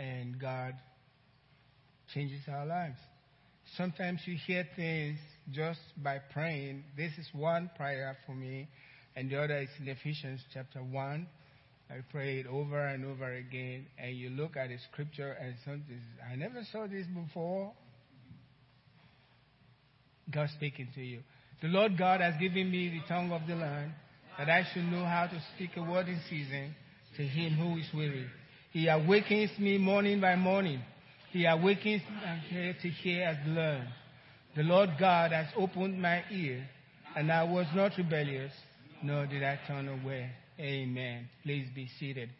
[0.00, 0.74] and God
[2.14, 2.98] changes our lives.
[3.76, 5.18] Sometimes you hear things
[5.52, 6.84] just by praying.
[6.96, 8.68] This is one prayer for me,
[9.14, 11.26] and the other is in Ephesians chapter 1.
[11.90, 16.00] I pray it over and over again, and you look at the scripture and something,
[16.30, 17.72] I never saw this before.
[20.32, 21.20] God speaking to you.
[21.60, 23.92] The Lord God has given me the tongue of the learned,
[24.38, 26.74] that I should know how to speak a word in season
[27.16, 28.26] to him who is weary.
[28.72, 30.80] He awakens me morning by morning.
[31.32, 32.02] He awakens
[32.52, 33.88] me to hear as learn.
[34.56, 36.68] The Lord God has opened my ear,
[37.16, 38.52] and I was not rebellious,
[39.02, 40.30] nor did I turn away.
[40.58, 41.28] Amen.
[41.42, 42.30] Please be seated.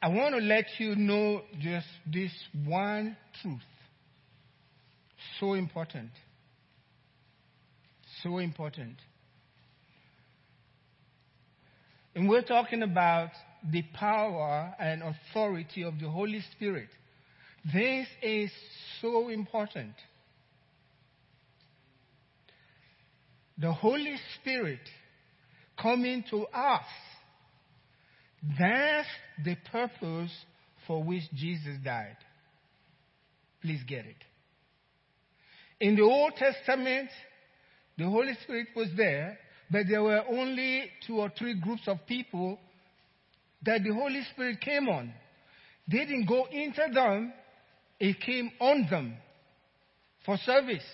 [0.00, 2.32] I want to let you know just this
[2.64, 3.60] one truth.
[5.38, 6.10] So important.
[8.22, 8.96] So important.
[12.14, 13.30] And we're talking about
[13.70, 16.88] the power and authority of the Holy Spirit.
[17.72, 18.50] This is
[19.00, 19.94] so important.
[23.58, 24.80] The Holy Spirit
[25.80, 26.84] coming to us.
[28.58, 29.08] That's
[29.44, 30.32] the purpose
[30.86, 32.16] for which Jesus died.
[33.62, 34.16] Please get it.
[35.80, 37.08] In the Old Testament,
[37.96, 39.38] the Holy Spirit was there,
[39.72, 42.58] but there were only two or three groups of people
[43.62, 45.14] that the Holy Spirit came on.
[45.90, 47.32] They didn't go into them,
[47.98, 49.14] it came on them
[50.26, 50.84] for service.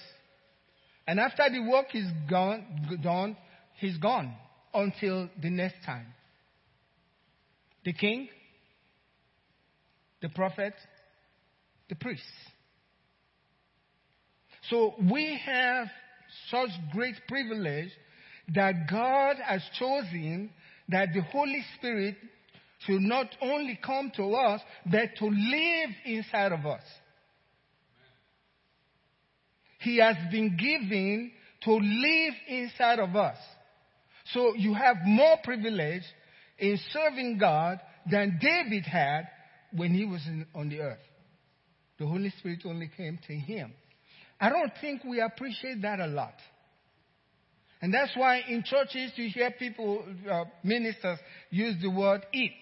[1.08, 3.36] And after the work is gone, done,
[3.78, 4.32] he's gone
[4.72, 6.06] until the next time.
[7.84, 8.28] The king,
[10.22, 10.74] the prophet,
[11.88, 12.22] the priest.
[14.70, 15.88] So we have
[16.50, 17.90] such great privilege
[18.54, 20.50] that God has chosen
[20.88, 22.16] that the Holy Spirit
[22.86, 26.82] should not only come to us, but to live inside of us.
[29.80, 31.32] He has been given
[31.64, 33.36] to live inside of us.
[34.32, 36.02] So you have more privilege
[36.58, 39.28] in serving God than David had
[39.72, 40.98] when he was in, on the earth.
[41.98, 43.72] The Holy Spirit only came to him.
[44.40, 46.34] I don't think we appreciate that a lot.
[47.80, 51.18] And that's why in churches you hear people, uh, ministers,
[51.50, 52.52] use the word it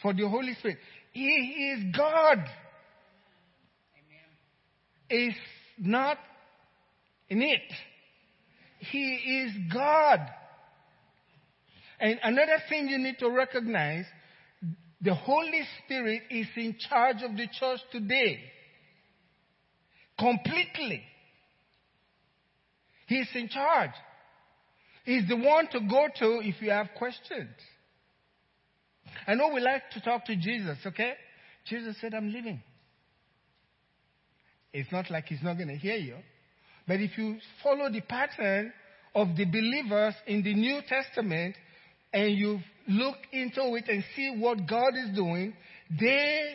[0.00, 0.78] for the Holy Spirit.
[1.12, 2.38] He is God.
[2.38, 2.48] Amen.
[5.08, 5.36] It's
[5.78, 6.18] not
[7.28, 7.60] in it.
[8.78, 10.20] He is God.
[12.00, 14.04] And another thing you need to recognize,
[15.00, 18.40] the Holy Spirit is in charge of the church today.
[20.18, 21.04] Completely.
[23.12, 23.90] He's in charge.
[25.04, 27.50] He's the one to go to if you have questions.
[29.26, 31.12] I know we like to talk to Jesus, okay?
[31.66, 32.62] Jesus said, I'm leaving.
[34.72, 36.16] It's not like he's not going to hear you.
[36.88, 38.72] But if you follow the pattern
[39.14, 41.54] of the believers in the New Testament
[42.14, 45.52] and you look into it and see what God is doing,
[46.00, 46.54] they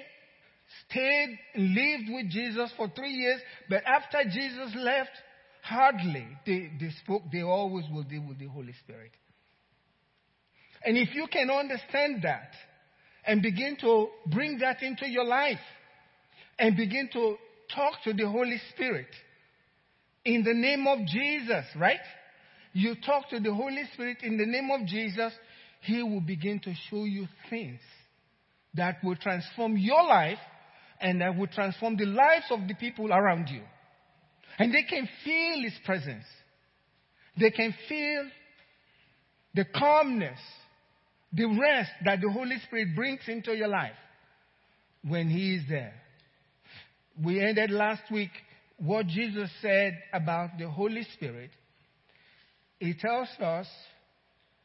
[0.89, 5.11] stayed, lived with Jesus for three years, but after Jesus left,
[5.67, 9.11] hardly they, they spoke, they always will deal with the Holy Spirit.
[10.83, 12.51] And if you can understand that
[13.25, 15.59] and begin to bring that into your life
[16.57, 17.35] and begin to
[17.73, 19.07] talk to the Holy Spirit
[20.23, 21.99] in the name of Jesus, right?
[22.73, 25.33] You talk to the Holy Spirit in the name of Jesus,
[25.81, 27.79] He will begin to show you things
[28.75, 30.39] that will transform your life
[31.01, 33.61] and that will transform the lives of the people around you.
[34.57, 36.25] And they can feel His presence.
[37.39, 38.25] They can feel
[39.53, 40.39] the calmness,
[41.33, 43.91] the rest that the Holy Spirit brings into your life
[45.07, 45.93] when He is there.
[47.23, 48.31] We ended last week
[48.77, 51.51] what Jesus said about the Holy Spirit.
[52.79, 53.67] He tells us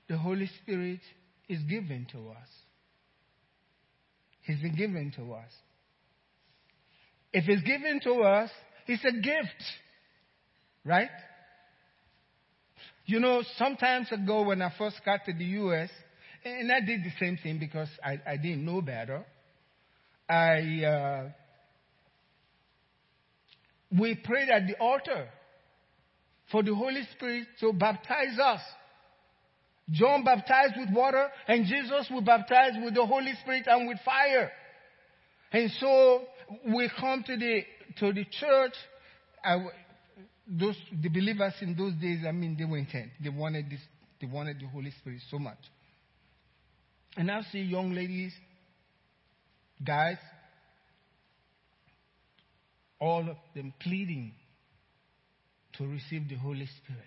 [0.08, 1.00] the Holy Spirit
[1.48, 2.48] is given to us.
[4.42, 5.50] He's been given to us.
[7.32, 8.50] If it's given to us,
[8.86, 9.62] it's a gift.
[10.84, 11.10] Right?
[13.06, 15.90] You know, sometimes ago when I first got to the U.S.,
[16.44, 19.24] and I did the same thing because I, I didn't know better.
[20.28, 21.28] I uh,
[23.96, 25.28] we prayed at the altar
[26.50, 28.60] for the Holy Spirit to baptize us.
[29.90, 34.50] John baptized with water, and Jesus will baptize with the Holy Spirit and with fire.
[35.52, 36.22] And so
[36.74, 37.62] we come to the
[37.98, 38.74] to the church.
[39.44, 39.66] I,
[40.46, 43.10] those the believers in those days, I mean, they were intent.
[43.22, 43.80] They wanted this.
[44.20, 45.58] They wanted the Holy Spirit so much.
[47.16, 48.32] And I see young ladies
[49.84, 50.16] guys,
[53.00, 54.32] all of them pleading
[55.78, 57.02] to receive the Holy Spirit.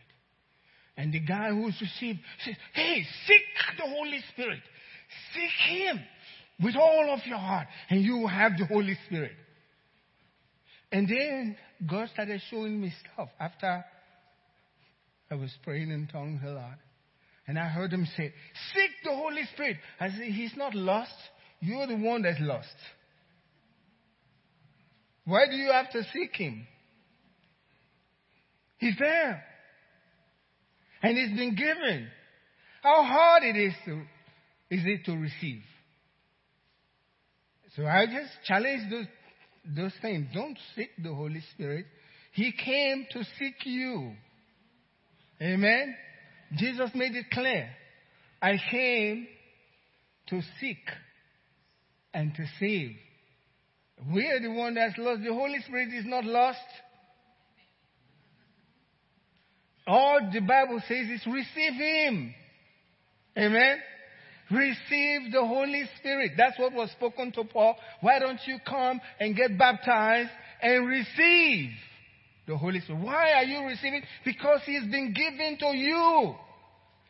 [0.97, 3.41] And the guy who's received says, Hey, seek
[3.77, 4.61] the Holy Spirit.
[5.33, 5.99] Seek Him
[6.61, 9.33] with all of your heart, and you will have the Holy Spirit.
[10.95, 13.83] And then God started showing me stuff after
[15.29, 16.77] I was praying in tongues a lot.
[17.45, 18.33] And I heard him say,
[18.73, 19.75] Seek the Holy Spirit.
[19.99, 21.11] I said, He's not lost.
[21.59, 22.69] You're the one that's lost.
[25.25, 26.65] Why do you have to seek Him?
[28.77, 29.43] He's there.
[31.03, 32.07] And He's been given.
[32.81, 33.95] How hard it is to,
[34.71, 35.61] is it to receive?
[37.75, 39.07] So I just challenge those,
[39.75, 40.27] those things.
[40.33, 41.85] Don't seek the Holy Spirit.
[42.33, 44.13] He came to seek you.
[45.41, 45.95] Amen.
[46.53, 47.69] Jesus made it clear.
[48.41, 49.27] I came
[50.27, 50.77] to seek
[52.13, 52.95] and to save.
[54.13, 55.21] We are the one that's lost.
[55.23, 56.59] The Holy Spirit is not lost.
[59.87, 62.33] All the Bible says is receive Him.
[63.37, 63.77] Amen.
[64.51, 66.33] Receive the Holy Spirit.
[66.37, 67.75] That's what was spoken to Paul.
[68.01, 70.29] Why don't you come and get baptized
[70.61, 71.71] and receive
[72.47, 73.01] the Holy Spirit?
[73.01, 74.03] Why are you receiving?
[74.23, 76.35] Because He's been given to you.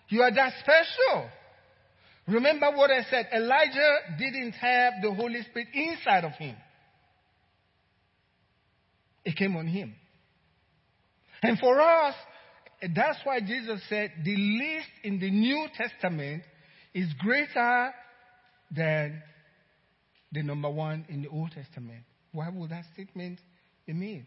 [0.10, 1.30] You are that special.
[2.28, 3.28] Remember what I said.
[3.34, 6.56] Elijah didn't have the Holy Spirit inside of him.
[9.24, 9.94] It came on him.
[11.44, 12.16] And for us,
[12.96, 16.44] that's why Jesus said the least in the New Testament
[16.95, 17.94] is greater
[18.71, 19.21] than
[20.31, 22.03] the number one in the Old Testament.
[22.31, 23.39] Why would that statement
[23.86, 24.25] be made?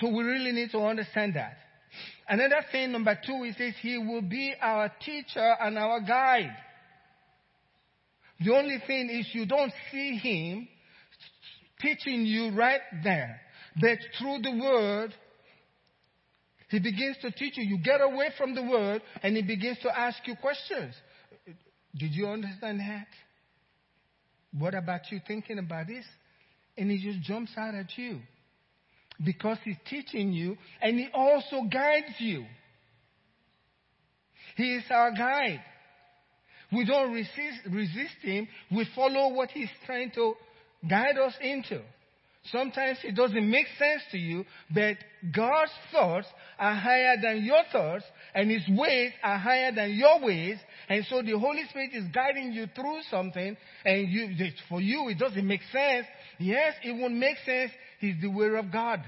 [0.00, 1.58] So we really need to understand that.
[2.26, 6.56] Another thing, number two, he says he will be our teacher and our guide.
[8.40, 10.68] The only thing is you don't see him
[11.80, 13.40] teaching you right there.
[13.78, 15.14] But through the word,
[16.72, 17.64] he begins to teach you.
[17.64, 20.94] You get away from the word and he begins to ask you questions.
[21.94, 23.06] Did you understand that?
[24.58, 26.06] What about you thinking about this?
[26.78, 28.20] And he just jumps out at you
[29.22, 32.46] because he's teaching you and he also guides you.
[34.56, 35.60] He is our guide.
[36.72, 38.48] We don't resist, resist him.
[38.70, 40.32] We follow what he's trying to
[40.88, 41.82] guide us into.
[42.50, 44.44] Sometimes it doesn't make sense to you,
[44.74, 44.96] but
[45.34, 46.26] God's thoughts
[46.58, 48.04] are higher than your thoughts,
[48.34, 50.58] and His ways are higher than your ways,
[50.88, 54.34] and so the Holy Spirit is guiding you through something, and you,
[54.68, 56.06] for you it doesn't make sense.
[56.38, 57.70] Yes, it won't make sense.
[58.00, 59.04] He's the way of God.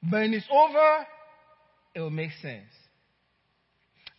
[0.00, 1.06] But when it's over,
[1.94, 2.70] it will make sense.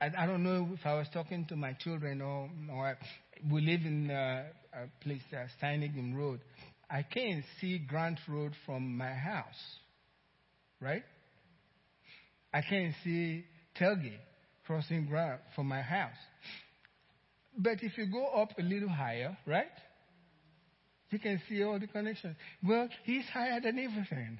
[0.01, 2.97] I, I don't know if I was talking to my children or, or
[3.51, 4.43] we live in uh,
[4.73, 6.41] a place, uh, Steinhagen Road.
[6.89, 9.45] I can't see Grant Road from my house,
[10.81, 11.03] right?
[12.53, 13.45] I can't see
[13.79, 14.13] Telge
[14.65, 16.17] crossing Grant from my house.
[17.57, 19.67] But if you go up a little higher, right?
[21.09, 22.35] You can see all the connections.
[22.63, 24.39] Well, he's higher than everything.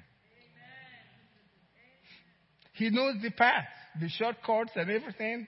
[2.74, 3.66] He knows the path,
[4.00, 5.46] the shortcuts and everything.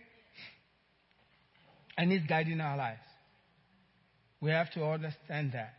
[1.97, 3.01] And he's guiding our lives.
[4.43, 5.75] We have to understand that.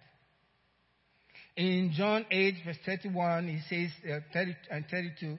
[1.57, 5.37] In John 8, verse 31, he says, uh, 30 and 32,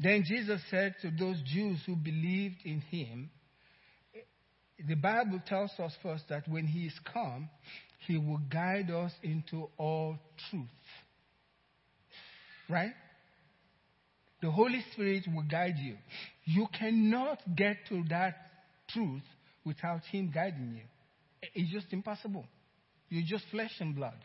[0.00, 3.30] then Jesus said to those Jews who believed in him,
[4.86, 7.48] the Bible tells us first that when he is come,
[8.06, 10.18] he will guide us into all
[10.50, 10.66] truth.
[12.68, 12.92] Right?
[14.42, 15.96] The Holy Spirit will guide you.
[16.44, 18.34] You cannot get to that
[18.90, 19.22] truth
[19.64, 21.48] without him guiding you.
[21.54, 22.44] It's just impossible.
[23.14, 24.16] You're just flesh and blood.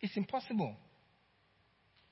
[0.00, 0.74] It's impossible.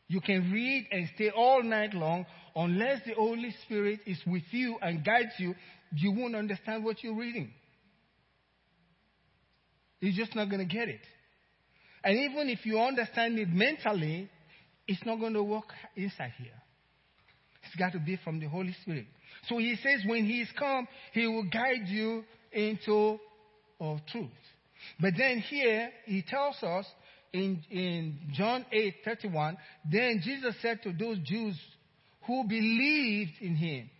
[0.06, 4.76] You can read and stay all night long unless the Holy Spirit is with you
[4.82, 5.54] and guides you,
[5.96, 7.50] you won't understand what you're reading.
[10.00, 11.00] You're just not going to get it.
[12.04, 14.28] And even if you understand it mentally,
[14.86, 16.60] it's not going to work inside here.
[17.62, 19.06] It's got to be from the Holy Spirit.
[19.48, 23.18] So he says when he is come, he will guide you into
[23.78, 24.28] all truth.
[25.00, 26.86] But then here he tells us
[27.32, 29.56] in, in John 8 31,
[29.90, 31.58] then Jesus said to those Jews
[32.26, 33.90] who believed in him,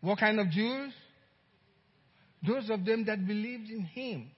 [0.00, 0.92] What kind of Jews?
[2.46, 4.30] Those of them that believed in him.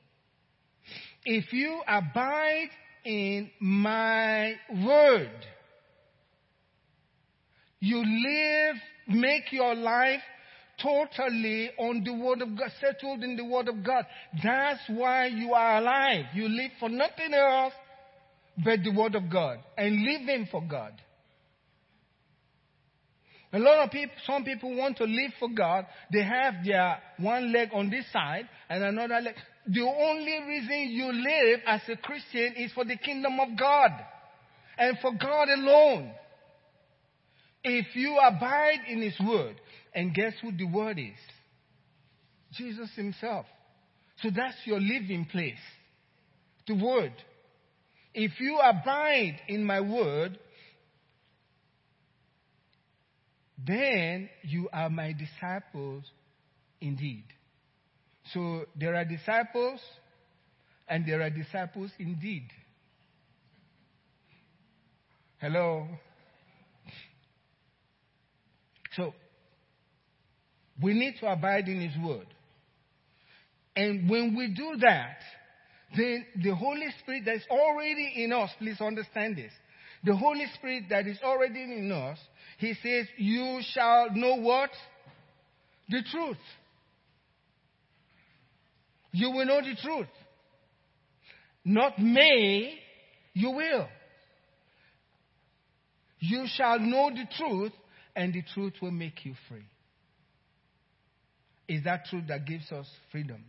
[1.24, 2.70] If you abide
[3.04, 5.30] in my word,
[7.80, 8.76] you live,
[9.08, 10.20] make your life
[10.82, 14.04] totally on the Word of God, settled in the Word of God.
[14.42, 16.26] That's why you are alive.
[16.34, 17.72] You live for nothing else
[18.64, 20.92] but the Word of God and living for God.
[23.54, 25.84] A lot of people, some people want to live for God.
[26.10, 29.34] They have their one leg on this side and another leg.
[29.66, 33.90] The only reason you live as a Christian is for the kingdom of God
[34.78, 36.12] and for God alone.
[37.62, 39.56] If you abide in His Word,
[39.94, 41.18] and guess who the Word is?
[42.52, 43.46] Jesus Himself.
[44.22, 45.54] So that's your living place.
[46.66, 47.12] The Word.
[48.14, 50.38] If you abide in my Word,
[53.66, 56.04] then you are my disciples
[56.80, 57.24] indeed.
[58.32, 59.80] So there are disciples
[60.88, 62.48] and there are disciples indeed.
[65.38, 65.88] Hello?
[68.94, 69.14] So,
[70.82, 72.26] we need to abide in His Word.
[73.76, 75.18] And when we do that,
[75.96, 79.52] then the Holy Spirit that is already in us, please understand this.
[80.04, 82.18] The Holy Spirit that is already in us,
[82.58, 84.70] He says, You shall know what?
[85.88, 86.38] The truth.
[89.12, 90.06] You will know the truth.
[91.64, 92.74] Not may,
[93.34, 93.86] you will.
[96.18, 97.72] You shall know the truth,
[98.16, 99.64] and the truth will make you free.
[101.68, 103.44] Is that truth that gives us freedom?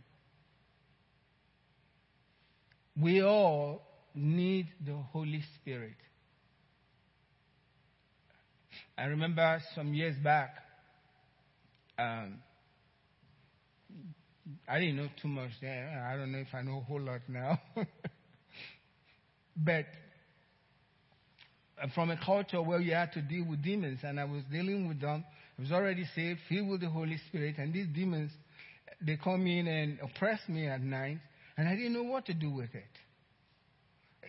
[3.00, 3.82] We all
[4.14, 5.96] need the Holy Spirit.
[8.96, 10.54] I remember some years back,
[11.98, 12.38] um,
[14.68, 15.88] I didn't know too much then.
[15.88, 17.60] I don't know if I know a whole lot now.
[19.56, 19.86] but
[21.94, 25.00] from a culture where you had to deal with demons, and I was dealing with
[25.00, 25.24] them.
[25.58, 28.30] I was already saved, filled with the Holy Spirit, and these demons,
[29.00, 31.18] they come in and oppress me at night,
[31.56, 32.84] and I didn't know what to do with it.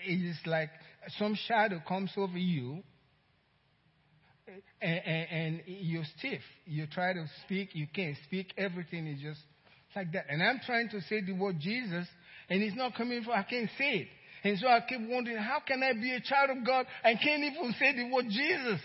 [0.05, 0.69] It's like
[1.17, 2.83] some shadow comes over you,
[4.81, 6.41] and, and, and you're stiff.
[6.65, 8.53] You try to speak, you can't speak.
[8.57, 9.39] Everything is just
[9.95, 10.25] like that.
[10.29, 12.07] And I'm trying to say the word Jesus,
[12.49, 14.07] and it's not coming from, I can't say it.
[14.43, 17.43] And so I keep wondering, how can I be a child of God and can't
[17.43, 18.79] even say the word Jesus?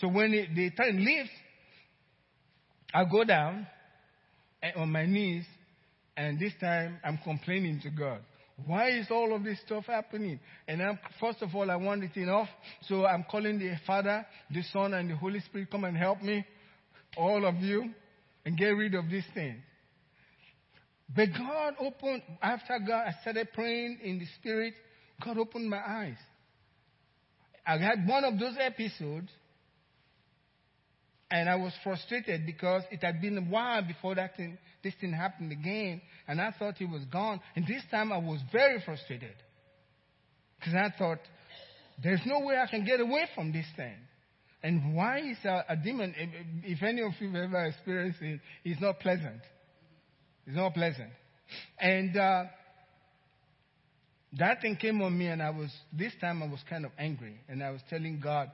[0.00, 1.30] So when it, the time leaves,
[2.94, 3.66] I go down
[4.62, 5.44] eh, on my knees,
[6.16, 8.20] and this time I'm complaining to God.
[8.66, 10.38] Why is all of this stuff happening?
[10.68, 12.48] And I'm, first of all, I want it enough.
[12.82, 16.44] So I'm calling the Father, the Son, and the Holy Spirit, come and help me,
[17.16, 17.90] all of you,
[18.44, 19.62] and get rid of this thing.
[21.14, 24.74] But God opened, after God, I started praying in the Spirit,
[25.24, 26.16] God opened my eyes.
[27.66, 29.28] I had one of those episodes,
[31.32, 35.14] and I was frustrated because it had been a while before that thing, this thing
[35.14, 37.40] happened again, and I thought he was gone.
[37.56, 39.32] And this time I was very frustrated
[40.58, 41.20] because I thought,
[42.02, 43.94] there's no way I can get away from this thing.
[44.62, 46.14] And why is a, a demon,
[46.64, 49.40] if any of you have ever experienced it, it's not pleasant.
[50.46, 51.10] It's not pleasant.
[51.80, 52.44] And uh,
[54.38, 57.40] that thing came on me, and I was, this time I was kind of angry.
[57.48, 58.50] And I was telling God,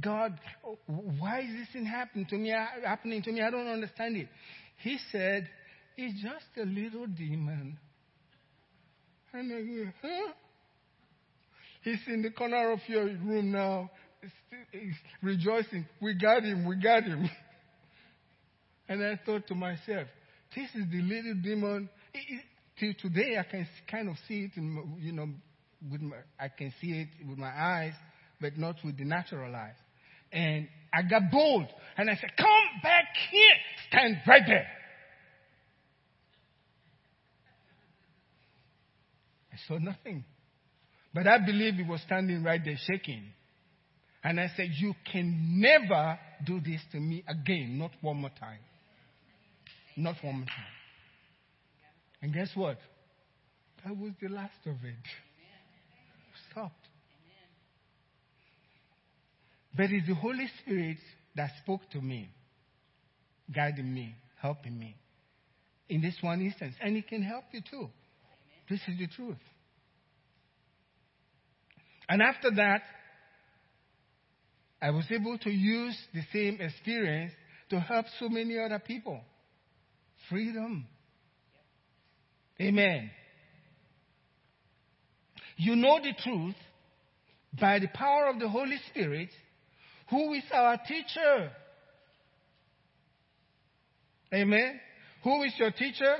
[0.00, 0.38] God,
[0.86, 2.52] why is this thing happening to me?
[2.84, 3.42] Happening to me?
[3.42, 4.28] I don't understand it.
[4.78, 5.48] He said,
[5.96, 7.78] It's just a little demon.
[9.32, 10.32] And I go, huh?
[11.82, 13.90] He's in the corner of your room now.
[14.72, 15.86] He's rejoicing.
[16.00, 16.66] We got him.
[16.66, 17.28] We got him.
[18.88, 20.06] And I thought to myself,
[20.54, 21.88] this is the little demon.
[22.14, 22.40] It,
[22.78, 25.28] till today, I can kind of see it, in, you know,
[25.90, 27.94] with my, I can see it with my eyes,
[28.40, 29.76] but not with the natural eyes.
[30.32, 31.66] And I got bold,
[31.96, 33.56] and I said, "Come back here,
[33.88, 34.70] stand right there."
[39.52, 40.24] I saw nothing,
[41.14, 43.32] but I believe he was standing right there, shaking.
[44.22, 48.60] And I said, "You can never do this to me again, not one more time."
[49.96, 50.76] Not one more time.
[52.20, 52.78] And guess what?
[53.82, 54.94] That was the last of it.
[59.76, 60.98] But it's the Holy Spirit
[61.34, 62.28] that spoke to me,
[63.54, 64.96] guiding me, helping me
[65.88, 66.74] in this one instance.
[66.80, 67.88] And it can help you too.
[68.68, 69.36] This is the truth.
[72.08, 72.82] And after that,
[74.80, 77.32] I was able to use the same experience
[77.70, 79.20] to help so many other people
[80.28, 80.86] freedom.
[82.60, 83.10] Amen.
[85.56, 86.54] You know the truth
[87.58, 89.30] by the power of the Holy Spirit,
[90.10, 91.50] who is our teacher.
[94.32, 94.80] Amen.
[95.24, 96.16] Who is your teacher?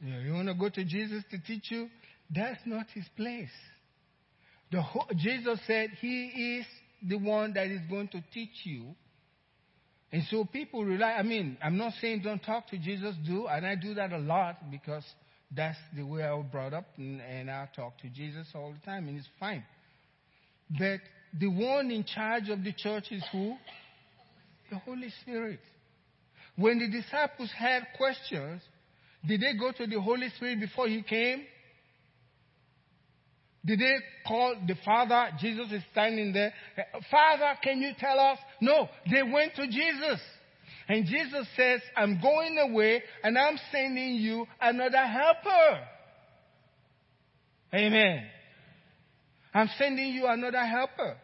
[0.00, 1.88] You want to go to Jesus to teach you?
[2.34, 3.48] That's not his place.
[5.16, 6.66] Jesus said he is
[7.08, 8.94] the one that is going to teach you.
[10.12, 13.64] And so people rely, I mean, I'm not saying don't talk to Jesus, do, and
[13.64, 15.04] I do that a lot because
[15.54, 18.84] that's the way I was brought up, and, and I talk to Jesus all the
[18.84, 19.64] time, and it's fine.
[20.70, 21.00] But
[21.38, 23.56] the one in charge of the church is who?
[24.70, 25.60] The Holy Spirit.
[26.56, 28.62] When the disciples had questions,
[29.26, 31.44] did they go to the Holy Spirit before he came?
[33.64, 33.96] Did they
[34.26, 35.28] call the Father?
[35.38, 36.52] Jesus is standing there.
[37.10, 38.38] Father, can you tell us?
[38.60, 40.20] No, they went to Jesus.
[40.88, 45.86] And Jesus says, I'm going away and I'm sending you another helper.
[47.74, 48.24] Amen.
[49.52, 51.16] I'm sending you another helper.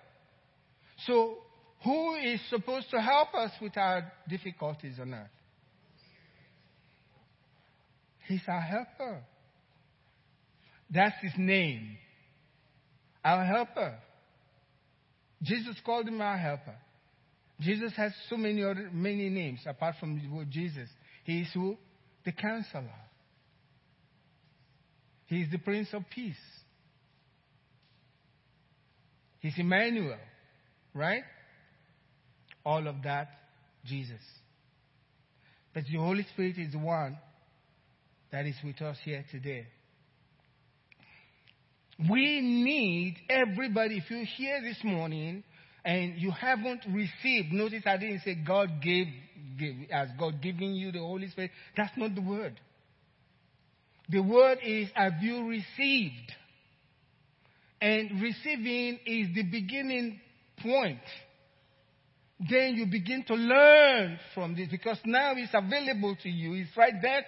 [1.07, 1.39] So,
[1.85, 5.29] who is supposed to help us with our difficulties on earth?
[8.27, 9.23] He's our helper.
[10.91, 11.97] That's his name.
[13.25, 13.99] Our helper.
[15.43, 16.77] Jesus called him our helper.
[17.61, 20.89] Jesus has so many other many names apart from the word Jesus.
[21.25, 21.77] He is who?
[22.25, 22.91] The counselor.
[25.27, 26.35] He is the Prince of Peace.
[29.47, 30.19] He's Emmanuel,
[30.93, 31.23] right?
[32.65, 33.29] All of that,
[33.85, 34.21] Jesus.
[35.73, 37.17] But the Holy Spirit is the one
[38.33, 39.69] that is with us here today.
[42.11, 43.99] We need everybody.
[43.99, 45.45] If you're here this morning
[45.85, 49.07] and you haven't received, notice I didn't say God gave,
[49.61, 51.53] gave as God giving you the Holy Spirit.
[51.77, 52.59] That's not the word.
[54.09, 56.33] The word is, have you received?
[57.81, 60.21] And receiving is the beginning
[60.63, 61.01] point
[62.39, 66.53] then you begin to learn from this because now it's available to you.
[66.53, 67.25] It's right there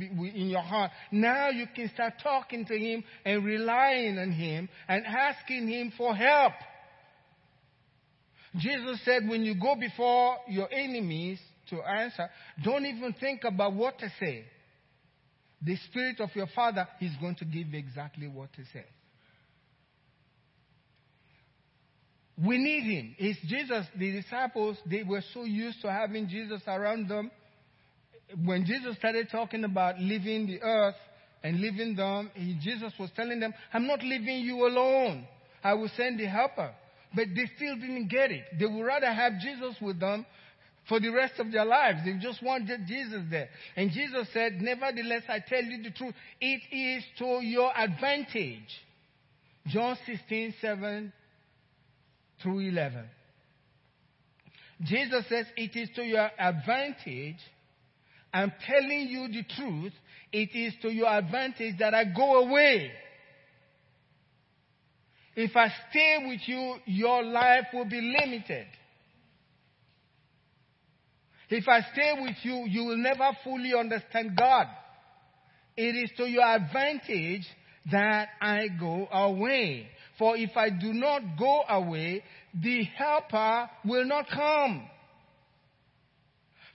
[0.00, 0.90] in your heart.
[1.12, 6.14] Now you can start talking to Him and relying on Him and asking Him for
[6.14, 6.54] help.
[8.56, 11.38] Jesus said, when you go before your enemies
[11.70, 12.28] to answer,
[12.64, 14.44] don't even think about what to say.
[15.62, 18.86] The Spirit of your Father is going to give you exactly what to say.
[22.44, 23.16] We need him.
[23.18, 27.30] It's Jesus, the disciples, they were so used to having Jesus around them.
[28.44, 30.94] When Jesus started talking about leaving the earth
[31.42, 35.26] and leaving them, he, Jesus was telling them, I'm not leaving you alone.
[35.64, 36.72] I will send the helper.
[37.14, 38.44] But they still didn't get it.
[38.58, 40.24] They would rather have Jesus with them
[40.88, 42.00] for the rest of their lives.
[42.04, 43.48] They just wanted Jesus there.
[43.76, 46.14] And Jesus said, Nevertheless, I tell you the truth.
[46.40, 48.68] It is to your advantage.
[49.66, 51.12] John 16, 7
[52.42, 53.04] through 11.
[54.82, 57.38] Jesus says, It is to your advantage.
[58.32, 59.92] I'm telling you the truth.
[60.32, 62.92] It is to your advantage that I go away.
[65.34, 68.66] If I stay with you, your life will be limited.
[71.50, 74.66] If I stay with you, you will never fully understand God.
[75.76, 77.46] It is to your advantage
[77.90, 79.88] that I go away.
[80.18, 84.88] For if I do not go away, the helper will not come.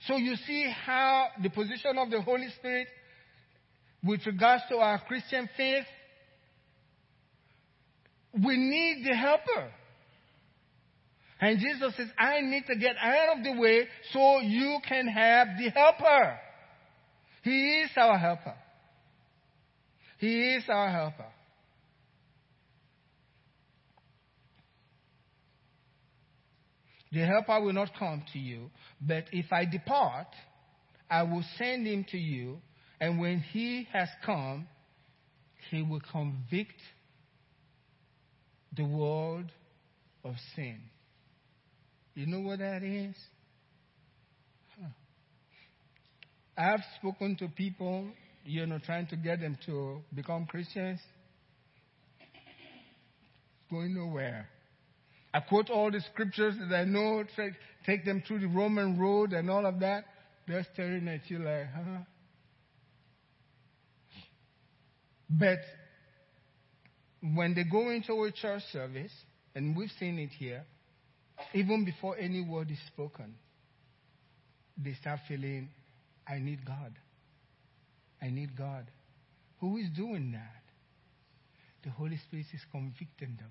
[0.06, 2.88] So you see how the position of the Holy Spirit
[4.02, 5.84] with regards to our Christian faith,
[8.34, 9.70] we need the helper.
[11.40, 15.48] And Jesus says, I need to get out of the way so you can have
[15.58, 16.38] the helper.
[17.42, 18.54] He is our helper.
[20.18, 21.33] He is our helper.
[27.14, 30.26] The helper will not come to you, but if I depart,
[31.08, 32.58] I will send him to you,
[33.00, 34.66] and when he has come,
[35.70, 36.80] he will convict
[38.76, 39.44] the world
[40.24, 40.80] of sin.
[42.16, 43.14] You know what that is?
[44.76, 44.88] Huh.
[46.58, 48.08] I've spoken to people,
[48.44, 50.98] you know, trying to get them to become Christians.
[53.70, 54.48] Going nowhere.
[55.34, 57.24] I quote all the scriptures that I know,
[57.84, 60.04] take them through the Roman road and all of that.
[60.46, 61.98] They're staring at you like, huh?
[65.28, 65.58] But
[67.20, 69.10] when they go into a church service,
[69.56, 70.64] and we've seen it here,
[71.52, 73.34] even before any word is spoken,
[74.76, 75.68] they start feeling,
[76.28, 76.92] I need God.
[78.22, 78.86] I need God.
[79.60, 80.62] Who is doing that?
[81.82, 83.50] The Holy Spirit is convicting them.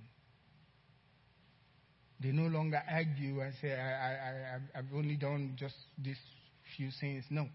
[2.24, 6.18] They no longer argue and say, I, I, I, I've only done just this
[6.78, 7.26] few things.
[7.30, 7.50] No.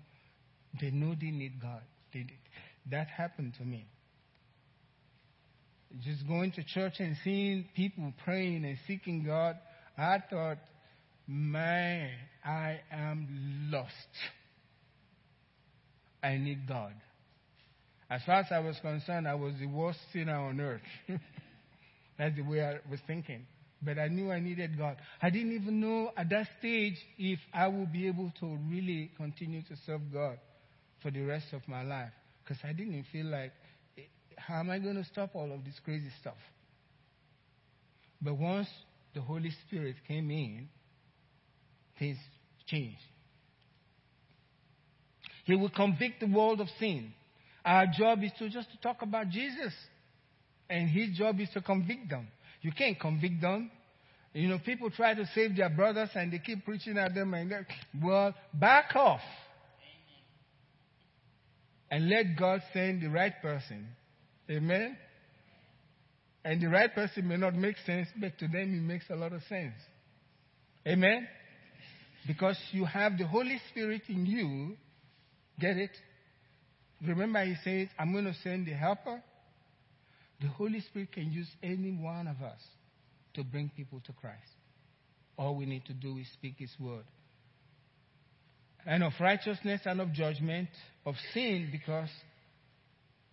[0.79, 1.81] They know they need God.
[2.13, 2.27] They.
[2.91, 3.87] That happened to me.
[6.05, 9.57] Just going to church and seeing people praying and seeking God,
[9.97, 10.59] I thought,
[11.27, 12.11] man,
[12.45, 13.93] I am lost.
[16.23, 16.93] I need God.
[18.11, 20.83] As far as I was concerned, I was the worst sinner on earth.
[22.19, 23.47] That's the way I was thinking.
[23.81, 24.97] But I knew I needed God.
[25.23, 29.63] I didn't even know at that stage if I would be able to really continue
[29.63, 30.39] to serve God
[31.01, 32.11] for the rest of my life.
[32.43, 33.53] Because I didn't feel like,
[34.37, 36.39] how am I going to stop all of this crazy stuff?
[38.21, 38.69] But once
[39.15, 40.69] the Holy Spirit came in,
[41.99, 42.19] things
[42.67, 42.99] changed.
[45.45, 47.13] He will convict the world of sin.
[47.65, 49.73] Our job is to just to talk about Jesus.
[50.69, 52.29] And his job is to convict them.
[52.69, 53.71] You can't convict them.
[54.35, 57.51] You know, people try to save their brothers and they keep preaching at them and
[58.03, 59.23] well, back off.
[61.91, 63.89] And let God send the right person.
[64.51, 64.99] Amen.
[66.45, 69.33] And the right person may not make sense, but to them it makes a lot
[69.33, 69.73] of sense.
[70.87, 71.27] Amen.
[72.27, 74.77] Because you have the Holy Spirit in you
[75.59, 75.91] Get it?
[77.05, 79.23] Remember, he says, I'm going to send the helper.
[80.41, 82.61] The Holy Spirit can use any one of us
[83.35, 84.37] to bring people to Christ.
[85.37, 87.05] All we need to do is speak his word.
[88.87, 90.69] And of righteousness and of judgment,
[91.05, 92.09] of sin because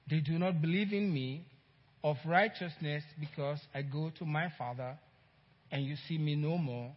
[0.09, 1.45] they do not believe in me,
[2.03, 4.97] of righteousness because I go to my Father
[5.71, 6.91] and you see me no more,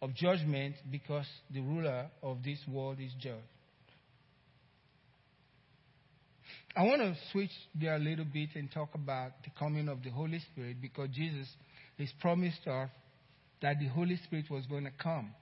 [0.00, 3.42] of judgment because the ruler of this world is judged.
[6.74, 10.10] I want to switch there a little bit and talk about the coming of the
[10.10, 11.46] Holy Spirit because Jesus
[11.98, 12.88] has promised us
[13.60, 15.34] that the Holy Spirit was going to come.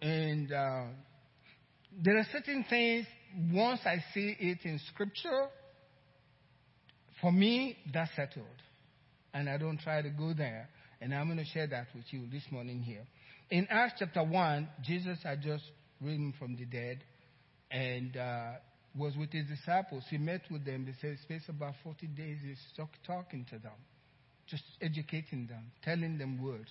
[0.00, 0.84] And uh,
[2.00, 3.06] there are certain things,
[3.52, 5.48] once I see it in Scripture,
[7.20, 8.46] for me, that's settled.
[9.34, 10.68] And I don't try to go there.
[11.00, 13.04] And I'm going to share that with you this morning here.
[13.50, 15.64] In Acts chapter 1, Jesus had just
[16.00, 17.02] risen from the dead
[17.72, 18.52] and uh,
[18.96, 20.04] was with his disciples.
[20.10, 20.84] He met with them.
[20.84, 22.38] They said, space about 40 days,
[22.76, 23.72] talk, talking to them,
[24.46, 26.68] just educating them, telling them words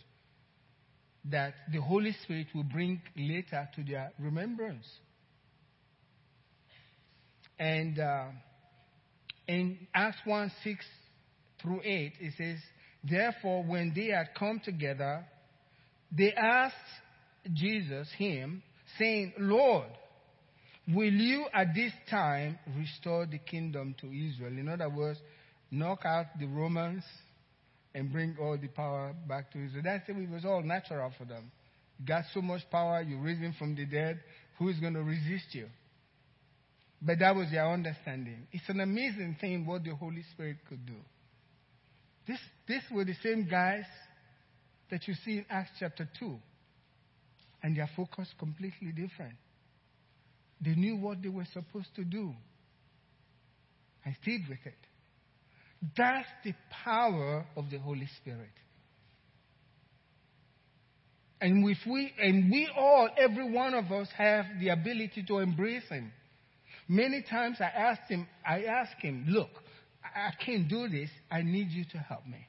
[1.29, 4.85] that the Holy Spirit will bring later to their remembrance.
[7.59, 8.25] And uh,
[9.47, 10.85] in Acts 1 6
[11.61, 12.57] through 8, it says,
[13.03, 15.25] Therefore, when they had come together,
[16.11, 16.75] they asked
[17.53, 18.63] Jesus, him,
[18.97, 19.89] saying, Lord,
[20.87, 24.57] Will you at this time restore the kingdom to Israel?
[24.57, 25.19] In other words,
[25.69, 27.03] knock out the Romans
[27.93, 29.83] and bring all the power back to Israel.
[29.83, 31.51] That's it was all natural for them.
[31.99, 34.19] You got so much power, you're risen from the dead.
[34.57, 35.67] Who is going to resist you?
[37.01, 38.47] But that was their understanding.
[38.51, 40.95] It's an amazing thing what the Holy Spirit could do.
[42.27, 43.85] This, this were the same guys
[44.91, 46.37] that you see in Acts chapter 2.
[47.63, 49.35] And their focus completely different.
[50.61, 52.33] They knew what they were supposed to do
[54.05, 54.73] and stayed with it.
[55.97, 58.51] That's the power of the Holy Spirit.
[61.39, 65.89] And if we and we all, every one of us have the ability to embrace
[65.89, 66.11] him.
[66.87, 69.49] Many times I asked him, I ask him, look,
[70.03, 71.09] I can't do this.
[71.31, 72.47] I need you to help me.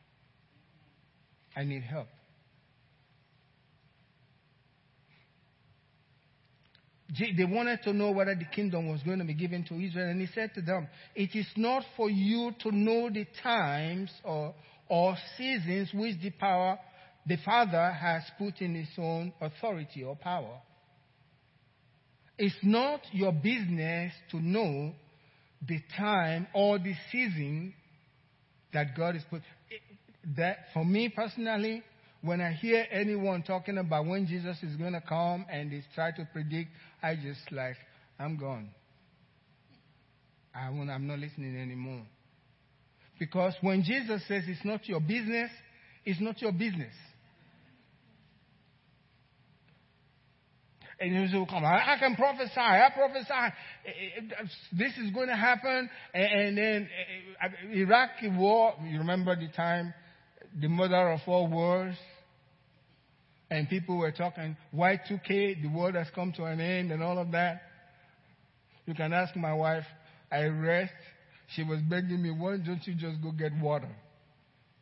[1.56, 2.08] I need help.
[7.18, 10.08] They wanted to know whether the kingdom was going to be given to Israel.
[10.08, 14.54] And he said to them, It is not for you to know the times or,
[14.88, 16.78] or seasons which the power
[17.26, 20.60] the Father has put in his own authority or power.
[22.38, 24.92] It's not your business to know
[25.66, 27.74] the time or the season
[28.72, 29.42] that God has put.
[30.36, 31.82] That for me personally,
[32.22, 36.12] when I hear anyone talking about when Jesus is going to come and they try
[36.12, 36.70] to predict,
[37.02, 37.76] I just like,
[38.18, 38.70] I'm gone.
[40.54, 42.02] I won't, I'm not listening anymore.
[43.18, 45.50] Because when Jesus says it's not your business,
[46.04, 46.94] it's not your business.
[51.00, 53.26] And he will come, I, can prophesy, I prophesy.
[53.32, 55.90] Eh, eh, this is going to happen.
[56.14, 56.88] And, then
[57.42, 59.92] eh, Iraqi war, you remember the time,
[60.60, 61.96] the mother of all wars?
[63.52, 67.32] And people were talking Y2K, the world has come to an end, and all of
[67.32, 67.60] that.
[68.86, 69.84] You can ask my wife.
[70.30, 70.94] I rest.
[71.54, 73.94] She was begging me, why don't you just go get water?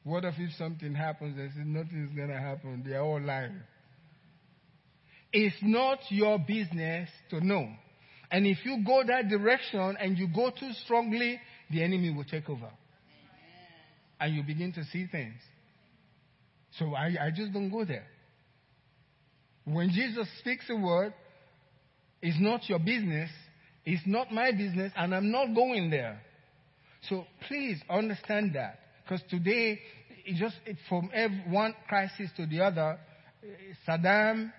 [0.04, 1.36] What if, if something happens?
[1.36, 2.84] I said, nothing's going to happen.
[2.86, 3.60] They're all lying.
[5.32, 7.68] It's not your business to know.
[8.30, 12.48] And if you go that direction and you go too strongly, the enemy will take
[12.48, 12.70] over.
[14.20, 15.40] And you begin to see things.
[16.78, 18.06] So I, I just don't go there.
[19.72, 21.14] When Jesus speaks a word,
[22.22, 23.30] it's not your business,
[23.84, 26.20] it's not my business, and I'm not going there.
[27.08, 28.80] So please understand that.
[29.02, 29.80] Because today,
[30.24, 32.98] it just it, from every, one crisis to the other,
[33.42, 33.46] eh,
[33.88, 34.52] Saddam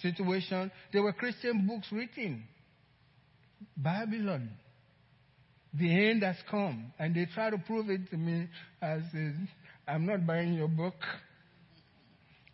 [0.00, 2.44] situation, there were Christian books written.
[3.76, 4.50] Babylon.
[5.74, 6.92] The end has come.
[6.98, 8.48] And they try to prove it to me
[8.80, 9.30] as eh,
[9.86, 10.94] I'm not buying your book,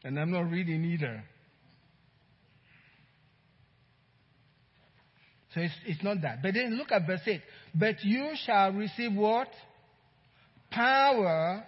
[0.02, 1.22] and I'm not reading either.
[5.54, 6.42] So it's, it's not that.
[6.42, 7.40] But then look at verse 8.
[7.74, 9.48] But you shall receive what?
[10.70, 11.64] Power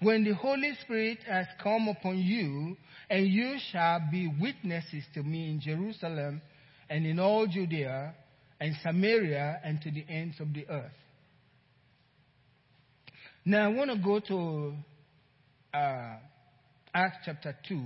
[0.00, 2.76] when the Holy Spirit has come upon you,
[3.08, 6.42] and you shall be witnesses to me in Jerusalem
[6.90, 8.14] and in all Judea
[8.60, 10.92] and Samaria and to the ends of the earth.
[13.44, 14.74] Now I want to go to
[15.76, 16.16] uh,
[16.94, 17.80] Acts chapter 2,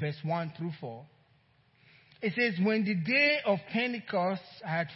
[0.00, 1.04] verse 1 through 4.
[2.22, 4.86] It says, When the day of Pentecost had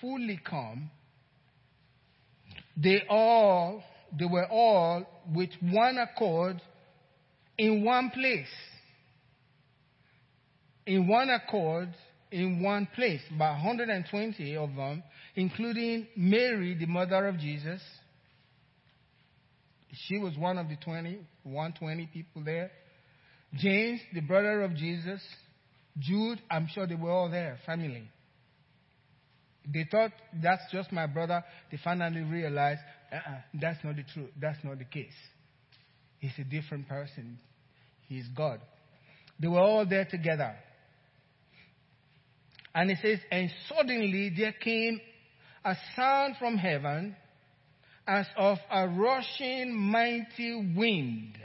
[0.00, 0.90] fully come,
[2.76, 3.84] they all,
[4.18, 5.04] they were all
[5.34, 6.60] with one accord
[7.58, 8.48] in one place.
[10.86, 11.90] In one accord,
[12.30, 15.02] in one place, about 120 of them,
[15.36, 17.80] including Mary, the mother of Jesus.
[20.08, 22.70] She was one of the 20, 120 people there.
[23.54, 25.20] James, the brother of Jesus.
[25.98, 28.08] Jude, I'm sure they were all there, family.
[29.72, 30.10] They thought
[30.42, 31.44] that's just my brother.
[31.70, 32.80] They finally realized
[33.12, 34.30] uh-uh, that's not the truth.
[34.40, 35.12] That's not the case.
[36.18, 37.38] He's a different person.
[38.08, 38.60] He's God.
[39.38, 40.54] They were all there together.
[42.74, 45.00] And it says, and suddenly there came
[45.64, 47.14] a sound from heaven
[48.06, 51.36] as of a rushing mighty wind.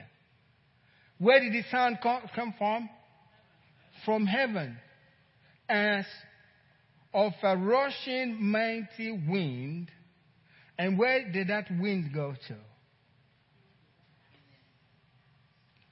[1.20, 2.90] Where did the sound come from?
[4.08, 4.78] From heaven.
[5.68, 6.06] As
[7.14, 9.92] of a rushing mighty wind.
[10.80, 12.56] And where did that wind go to?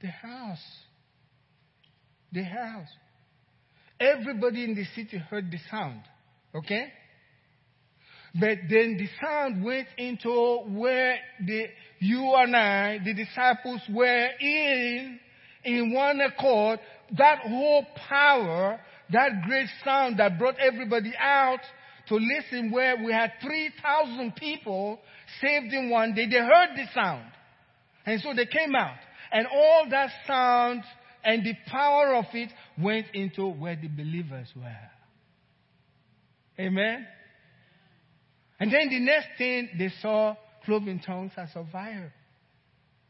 [0.01, 0.65] The house.
[2.31, 2.87] The house.
[3.99, 6.01] Everybody in the city heard the sound.
[6.55, 6.93] Okay?
[8.33, 11.65] But then the sound went into where the,
[11.99, 15.19] you and I, the disciples were in,
[15.65, 16.79] in one accord.
[17.17, 18.79] That whole power,
[19.11, 21.59] that great sound that brought everybody out
[22.07, 24.99] to listen where we had 3,000 people
[25.41, 26.27] saved in one day.
[26.27, 27.25] They heard the sound.
[28.05, 28.97] And so they came out.
[29.31, 30.83] And all that sound
[31.23, 34.89] and the power of it went into where the believers were.
[36.59, 37.05] Amen.
[38.59, 42.13] And then the next thing they saw cloven tongues as of fire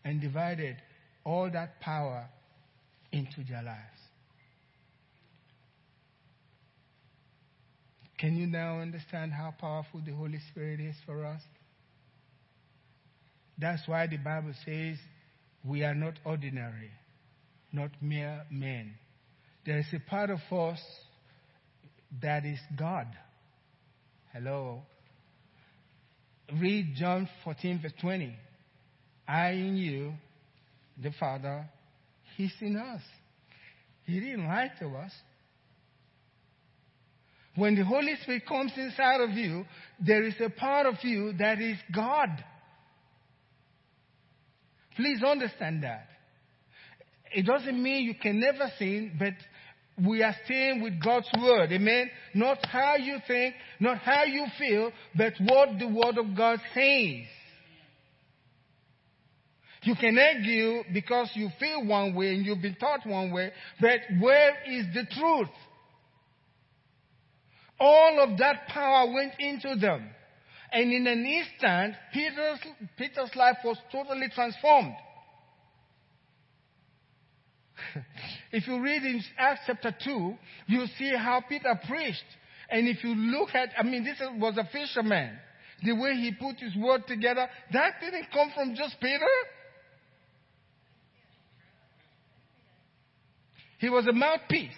[0.03, 0.77] and divided
[1.23, 2.27] all that power
[3.15, 3.79] into their lives.
[8.17, 11.41] Can you now understand how powerful the Holy Spirit is for us?
[13.57, 14.97] That's why the Bible says
[15.63, 16.91] we are not ordinary
[17.75, 18.95] not mere men.
[19.65, 20.79] There is a part of us
[22.21, 23.07] that is God.
[24.33, 24.83] Hello.
[26.59, 28.35] Read John 14, verse 20.
[29.27, 30.13] I in you,
[31.01, 31.67] the Father,
[32.37, 33.01] He's in us.
[34.05, 35.11] He didn't lie to us.
[37.55, 39.65] When the Holy Spirit comes inside of you,
[39.99, 42.29] there is a part of you that is God.
[44.97, 46.07] Please understand that.
[47.33, 49.33] It doesn't mean you can never sin, but
[50.05, 51.71] we are staying with God's word.
[51.71, 52.09] Amen.
[52.33, 57.25] Not how you think, not how you feel, but what the word of God says.
[59.85, 63.99] You can argue because you feel one way and you've been taught one way, but
[64.19, 65.49] where is the truth?
[67.79, 70.09] All of that power went into them.
[70.71, 72.59] And in an instant, Peter's,
[72.97, 74.95] Peter's life was totally transformed.
[78.51, 82.25] if you read in Acts chapter 2, you see how Peter preached.
[82.71, 85.37] And if you look at, I mean, this was a fisherman.
[85.83, 89.27] The way he put his word together, that didn't come from just Peter.
[93.79, 94.71] He was a mouthpiece.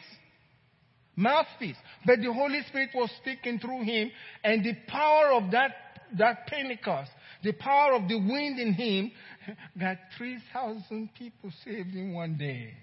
[1.16, 1.78] Mouthpiece.
[2.06, 4.12] But the Holy Spirit was speaking through him,
[4.44, 5.72] and the power of that,
[6.18, 7.12] that Pentecost,
[7.44, 9.12] the power of the wind in him,
[9.80, 12.74] got 3,000 people saved in one day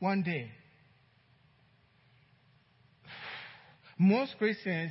[0.00, 0.50] one day.
[3.98, 4.90] most Christians,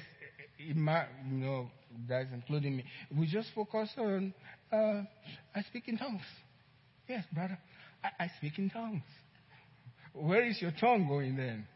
[0.58, 1.70] you know,
[2.08, 2.86] guys, including me,
[3.18, 4.34] we just focus on,
[4.72, 5.02] uh,
[5.54, 6.22] I speak in tongues.
[7.08, 7.58] Yes, brother,
[8.04, 9.02] I, I speak in tongues.
[10.14, 11.68] Where is your tongue going then?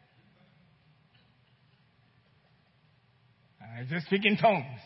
[3.60, 4.80] I just speak in tongues.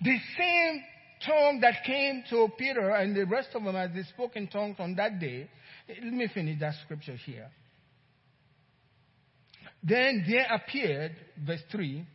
[0.00, 0.82] The same
[1.24, 4.76] tongue that came to Peter and the rest of them as they spoke in tongues
[4.78, 5.48] on that day.
[5.88, 7.50] Let me finish that scripture here.
[9.82, 11.12] Then there appeared,
[11.44, 12.06] verse 3,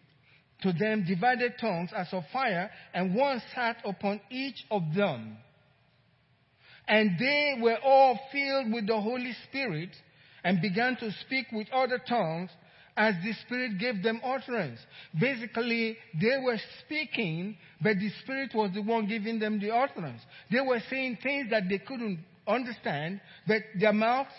[0.63, 5.37] to them divided tongues as of fire, and one sat upon each of them.
[6.87, 9.89] And they were all filled with the Holy Spirit
[10.43, 12.49] and began to speak with other tongues
[12.95, 14.79] as the Spirit gave them utterance.
[15.19, 20.21] Basically, they were speaking, but the Spirit was the one giving them the utterance.
[20.51, 24.31] They were saying things that they couldn't understand, but their mouths,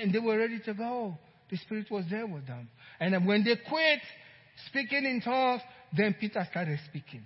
[0.00, 0.84] and they were ready to go.
[0.84, 1.18] Oh,
[1.50, 2.68] the Spirit was there with them.
[3.00, 4.00] And when they quit
[4.68, 5.62] speaking in tongues,
[5.96, 7.24] then Peter started speaking.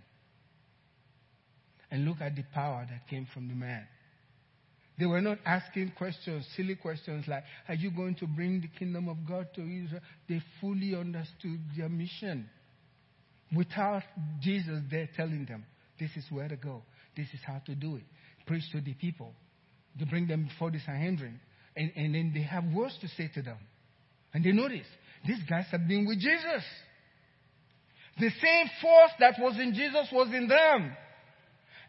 [1.90, 3.87] And look at the power that came from the man.
[5.00, 9.08] They were not asking questions, silly questions like, Are you going to bring the kingdom
[9.08, 10.02] of God to Israel?
[10.28, 12.50] They fully understood their mission
[13.56, 14.02] without
[14.42, 15.64] Jesus there telling them,
[15.98, 16.82] This is where to go,
[17.16, 18.02] this is how to do it.
[18.46, 19.32] Preach to the people.
[19.98, 21.40] They bring them before the Sanhedrin.
[21.74, 23.56] And, and then they have words to say to them.
[24.34, 24.86] And they notice,
[25.26, 26.62] these guys have been with Jesus.
[28.18, 30.94] The same force that was in Jesus was in them.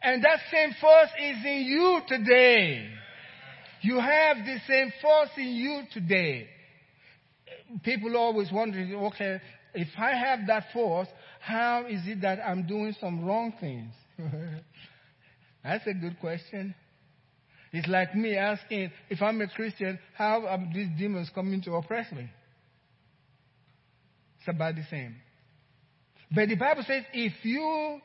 [0.01, 3.00] And that same force is in you today.
[3.81, 6.47] You have the same force in you today.
[7.83, 9.41] People always wonder, okay,
[9.73, 11.07] if I have that force,
[11.39, 13.93] how is it that I'm doing some wrong things?
[15.63, 16.75] That's a good question.
[17.71, 22.11] It's like me asking, if I'm a Christian, how are these demons coming to oppress
[22.11, 22.29] me?
[24.39, 25.15] It's about the same.
[26.33, 27.99] But the Bible says, if you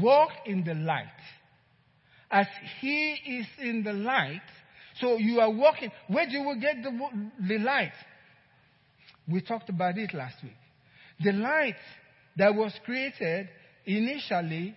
[0.00, 1.06] walk in the light,
[2.34, 2.48] as
[2.80, 4.42] He is in the light,
[5.00, 5.90] so you are walking.
[6.08, 6.90] Where do you get the,
[7.46, 7.92] the light?
[9.28, 10.56] We talked about it last week.
[11.20, 11.76] The light
[12.36, 13.48] that was created
[13.86, 14.74] initially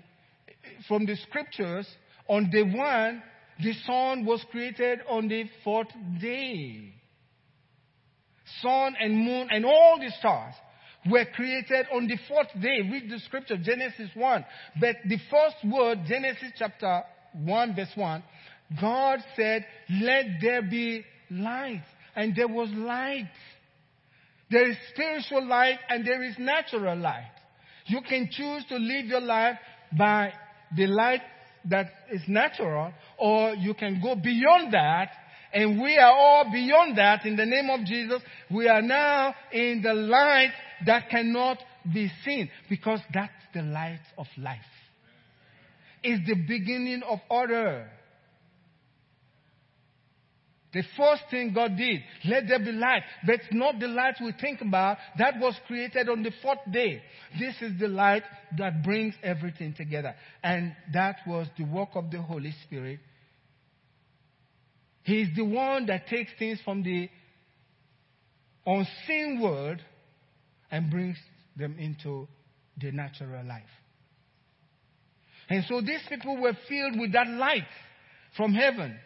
[0.88, 1.88] from the scriptures
[2.30, 3.24] on the one,
[3.64, 5.88] the sun was created on the fourth
[6.22, 6.94] day.
[8.62, 10.54] Sun and moon and all the stars
[11.10, 12.82] were created on the fourth day.
[12.82, 14.46] Read the scripture, Genesis 1.
[14.80, 18.24] But the first word, Genesis chapter 1 verse 1,
[18.82, 21.84] God said, let there be light.
[22.16, 23.30] And there was light.
[24.50, 27.32] There is spiritual light and there is natural light.
[27.86, 29.58] You can choose to live your life
[29.98, 30.34] by
[30.76, 31.22] the light
[31.66, 35.10] that is natural or you can go beyond that
[35.54, 38.22] and we are all beyond that in the name of Jesus.
[38.52, 40.52] We are now in the light
[40.86, 41.58] that cannot
[41.92, 44.60] be seen because that's the light of life.
[46.10, 47.92] It's the beginning of order.
[50.72, 53.04] The first thing God did, let there be light.
[53.26, 55.00] But not the light we think about.
[55.18, 57.02] That was created on the fourth day.
[57.38, 58.24] This is the light
[58.58, 60.16] that brings everything together.
[60.42, 63.02] And that was the work of the Holy Spirit.
[65.04, 67.10] He's the one that takes things from the
[68.66, 69.82] unseen world
[70.72, 71.18] and brings
[71.58, 72.30] them into
[72.78, 73.64] the natural life.
[75.50, 77.68] And so these people were filled with that light
[78.36, 78.98] from heaven.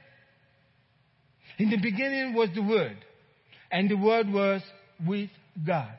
[1.58, 2.98] In the beginning was the Word,
[3.72, 4.62] and the Word was
[5.06, 5.30] with
[5.66, 5.94] God,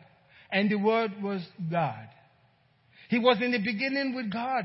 [0.50, 2.08] and the Word was God.
[3.08, 4.64] He was in the beginning with God.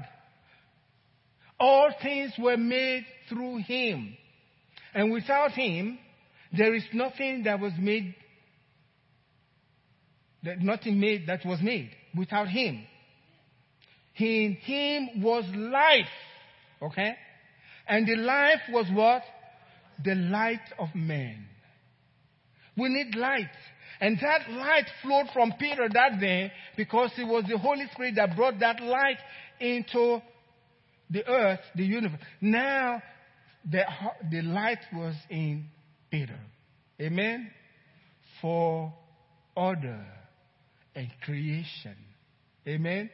[1.60, 4.16] All things were made through Him.
[4.94, 6.00] And without Him,
[6.56, 8.16] there is nothing that was made,
[10.44, 12.84] that nothing made that was made without Him.
[14.20, 16.06] In Him was life.
[16.82, 17.16] Okay?
[17.88, 19.24] And the life was what?
[20.04, 21.46] the light of men.
[22.78, 23.50] We need light.
[24.00, 28.36] And that light flowed from Peter that day because it was the Holy Spirit that
[28.36, 29.18] brought that light
[29.60, 30.22] into
[31.10, 32.20] the earth, the universe.
[32.40, 33.02] Now,
[33.70, 33.84] the,
[34.30, 35.66] the light was in
[36.12, 36.40] Peter.
[37.02, 37.50] Amen?
[38.42, 38.94] For
[39.56, 40.06] order
[40.94, 41.96] and creation.
[42.68, 43.10] Amen?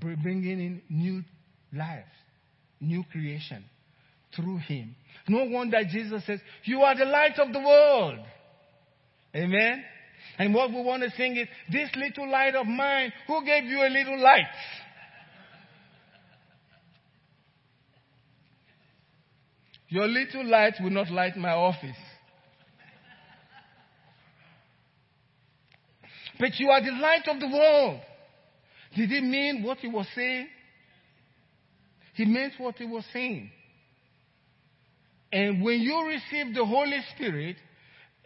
[0.00, 1.22] Bringing in new
[1.72, 2.06] lives,
[2.80, 3.64] new creation
[4.34, 4.94] through him.
[5.28, 8.18] No wonder Jesus says, You are the light of the world.
[9.34, 9.84] Amen.
[10.38, 13.80] And what we want to sing is, This little light of mine, who gave you
[13.80, 14.46] a little light?
[19.88, 21.96] Your little light will not light my office.
[26.40, 28.00] But you are the light of the world.
[28.94, 30.48] Did he mean what he was saying?
[32.14, 33.50] He meant what he was saying.
[35.32, 37.56] And when you receive the Holy Spirit,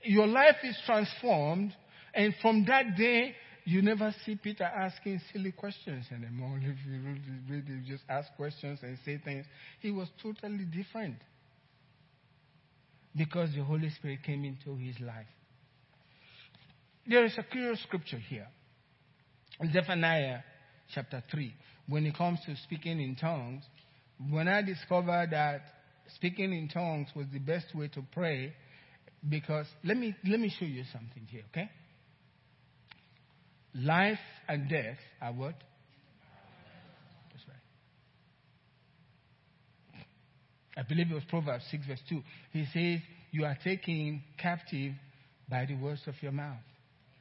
[0.02, 1.72] your life is transformed.
[2.12, 6.58] And from that day, you never see Peter asking silly questions anymore.
[7.48, 9.46] If you just ask questions and say things,
[9.80, 11.16] he was totally different
[13.16, 15.26] because the Holy Spirit came into his life.
[17.08, 18.48] There is a curious scripture here.
[19.72, 20.40] Zephaniah
[20.95, 21.55] chapter 3.
[21.89, 23.62] When it comes to speaking in tongues,
[24.30, 25.62] when I discovered that
[26.14, 28.55] speaking in tongues was the best way to pray,
[29.28, 31.70] because let me, let me show you something here, okay?
[33.74, 34.18] Life
[34.49, 35.55] and death are what?
[37.32, 37.57] That's right.
[40.76, 42.22] I believe it was Proverbs 6, verse 2.
[42.53, 43.01] He says,
[43.32, 44.93] You are taken captive
[45.49, 46.57] by the words of your mouth.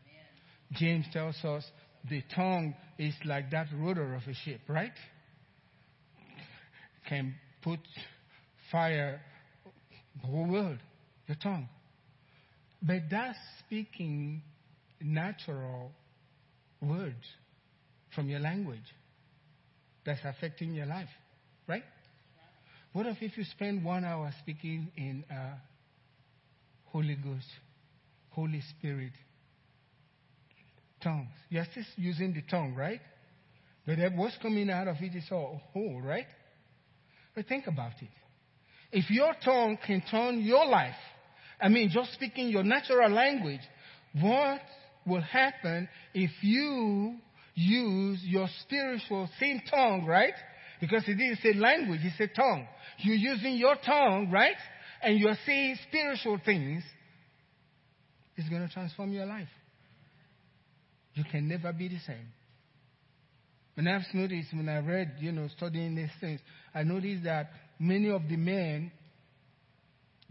[0.06, 0.80] Amen.
[0.80, 1.66] James tells us
[2.10, 4.92] the tongue is like that rudder of a ship, right?
[7.08, 7.80] Can put
[8.72, 9.22] fire
[10.22, 10.78] the whole world,
[11.28, 11.68] your tongue.
[12.82, 14.42] But that's speaking
[15.02, 15.92] natural
[16.82, 17.26] words
[18.14, 18.94] from your language
[20.06, 21.10] that's affecting your life,
[21.68, 21.84] right?
[22.94, 25.56] What if, if you spend one hour speaking in uh,
[26.86, 27.48] Holy Ghost,
[28.30, 29.12] Holy Spirit,
[31.06, 31.30] tongues?
[31.50, 33.00] You're still using the tongue, right?
[33.86, 36.26] But what's coming out of it is all whole, right?
[37.36, 38.10] But think about it.
[38.92, 40.96] If your tongue can turn your life,
[41.62, 43.62] I mean, just speaking your natural language,
[44.20, 44.62] what
[45.06, 47.16] will happen if you
[47.54, 50.34] use your spiritual same tongue, right?
[50.82, 52.68] Because it didn't say language, it said tongue.
[53.00, 54.56] You're using your tongue, right?
[55.02, 56.84] And you're saying spiritual things.
[58.36, 59.48] It's going to transform your life.
[61.16, 62.28] You can never be the same.
[63.78, 66.40] And I've noticed when I read, you know, studying these things,
[66.74, 68.92] I noticed that many of the men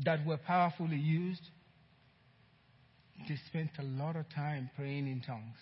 [0.04, 1.42] that were powerfully used
[3.28, 5.56] they spent a lot of time praying in tongues.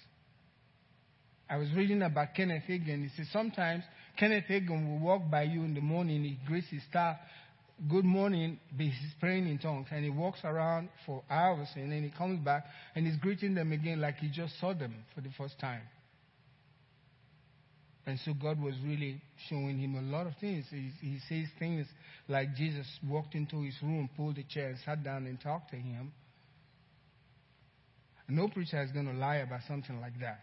[1.48, 3.02] I was reading about Kenneth Hagin.
[3.02, 3.84] He said sometimes
[4.18, 7.16] Kenneth Hagin will walk by you in the morning, he greets his staff,
[7.88, 9.88] good morning, he's praying in tongues.
[9.90, 12.64] And he walks around for hours and then he comes back
[12.94, 15.82] and he's greeting them again like he just saw them for the first time.
[18.04, 20.66] And so God was really showing him a lot of things.
[20.70, 21.86] He, he says things
[22.28, 26.12] like Jesus walked into his room, pulled a chair, sat down and talked to him.
[28.28, 30.40] No preacher is going to lie about something like that.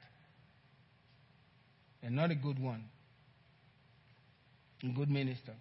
[2.02, 2.86] And not a good one.
[4.84, 5.54] A good minister.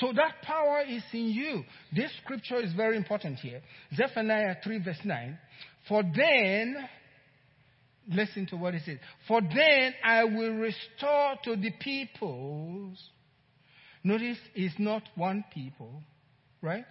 [0.00, 1.64] So that power is in you.
[1.94, 3.60] This scripture is very important here.
[3.94, 5.38] Zephaniah 3, verse 9.
[5.88, 6.76] For then,
[8.08, 8.98] listen to what it says.
[9.26, 12.98] For then I will restore to the peoples.
[14.04, 16.02] Notice it's not one people,
[16.62, 16.84] right?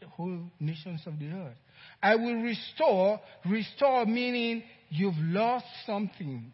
[0.00, 1.56] The whole nations of the earth.
[2.02, 3.20] I will restore.
[3.46, 6.52] Restore meaning you've lost something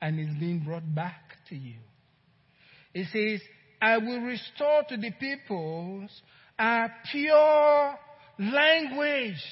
[0.00, 1.76] and it's being brought back to you.
[2.94, 3.40] It says,
[3.86, 6.10] I will restore to the peoples
[6.58, 7.94] a pure
[8.36, 9.44] language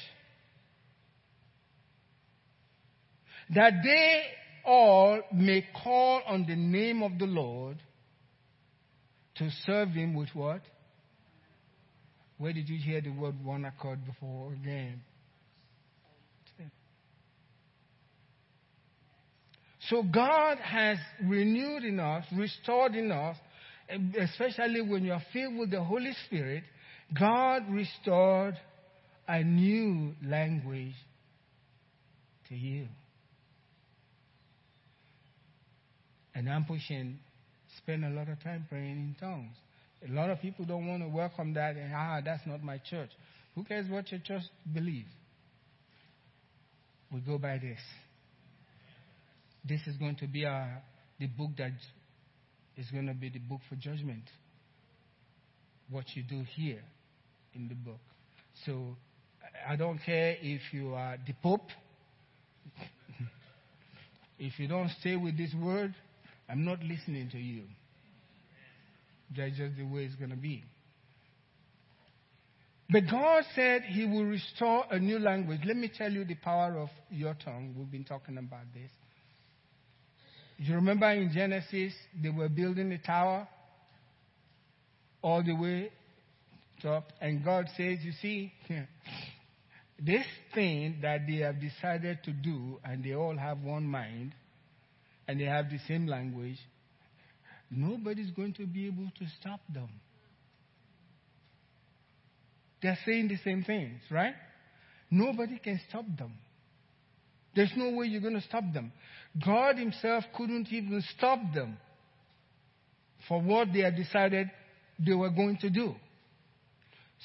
[3.55, 4.23] that they
[4.65, 7.77] all may call on the name of the Lord
[9.35, 10.63] to serve him with what?
[12.37, 15.01] Where did you hear the word one accord before again?
[19.89, 23.37] So God has renewed in us, restored in us,
[23.89, 26.63] especially when you are filled with the Holy Spirit,
[27.17, 28.55] God restored
[29.27, 30.95] a new language
[32.49, 32.87] to you.
[36.33, 37.19] And I'm pushing,
[37.77, 39.55] spend a lot of time praying in tongues.
[40.07, 43.09] A lot of people don't want to welcome that and, ah, that's not my church.
[43.55, 45.09] Who cares what your church believes?
[47.11, 47.79] We go by this.
[49.63, 50.83] This is going to be our,
[51.19, 51.71] the book that
[52.77, 54.23] is going to be the book for judgment.
[55.89, 56.81] What you do here
[57.53, 57.99] in the book.
[58.65, 58.95] So
[59.67, 61.69] I don't care if you are the Pope.
[64.39, 65.93] if you don't stay with this word,
[66.49, 67.63] I'm not listening to you.
[69.35, 70.63] That's just the way it's going to be.
[72.89, 75.61] But God said He will restore a new language.
[75.65, 77.73] Let me tell you the power of your tongue.
[77.75, 78.91] We've been talking about this.
[80.57, 83.47] You remember in Genesis, they were building the tower
[85.21, 85.91] all the way
[86.81, 88.53] top, and God says, You see,
[89.99, 94.33] this thing that they have decided to do, and they all have one mind,
[95.27, 96.57] and they have the same language,
[97.71, 99.89] nobody's going to be able to stop them.
[102.81, 104.35] They're saying the same things, right?
[105.09, 106.33] Nobody can stop them.
[107.55, 108.91] There's no way you're going to stop them.
[109.43, 111.77] God Himself couldn't even stop them
[113.27, 114.49] for what they had decided
[114.99, 115.95] they were going to do.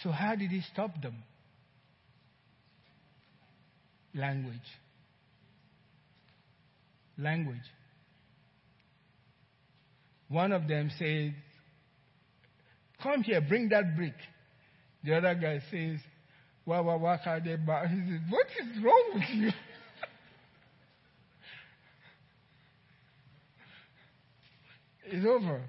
[0.03, 1.17] So, how did He stop them?
[4.15, 4.57] Language.
[7.19, 7.59] Language.
[10.29, 11.35] One of them said,
[13.03, 14.15] Come here, bring that brick.
[15.05, 15.99] The other guy says,
[16.67, 19.51] Wah, wah, wah, He says, What is wrong with you?
[25.11, 25.63] It's over.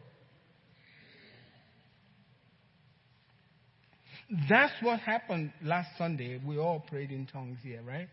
[4.49, 6.39] That's what happened last Sunday.
[6.45, 8.07] We all prayed in tongues here, right?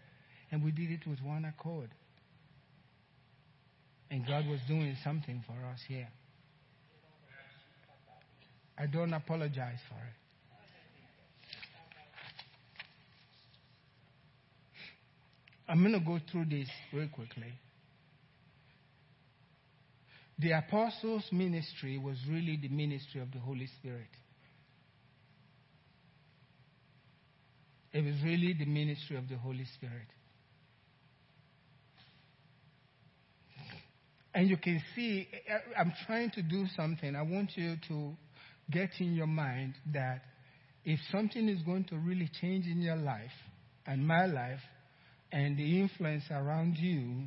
[0.50, 1.90] And we did it with one accord.
[4.10, 6.08] And God was doing something for us here.
[8.76, 10.14] I don't apologize for it.
[15.68, 17.52] I'm going to go through this very quickly.
[20.38, 24.08] The apostles' ministry was really the ministry of the Holy Spirit.
[27.92, 30.06] It was really the ministry of the Holy Spirit.
[34.32, 35.26] And you can see,
[35.76, 37.16] I'm trying to do something.
[37.16, 38.12] I want you to
[38.70, 40.22] get in your mind that
[40.84, 43.32] if something is going to really change in your life
[43.86, 44.60] and my life
[45.32, 47.24] and the influence around you,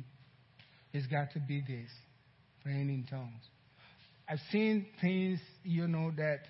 [0.94, 1.90] it's got to be this
[2.62, 3.42] praying in tongues.
[4.28, 6.40] I've seen things, you know, that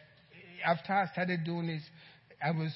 [0.64, 1.82] after I started doing this,
[2.42, 2.72] I was,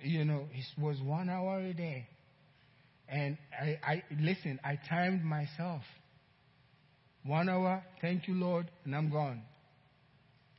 [0.00, 2.08] you know, it was one hour a day.
[3.08, 5.82] And I, I listen, I timed myself.
[7.24, 9.42] One hour, thank you, Lord, and I'm gone.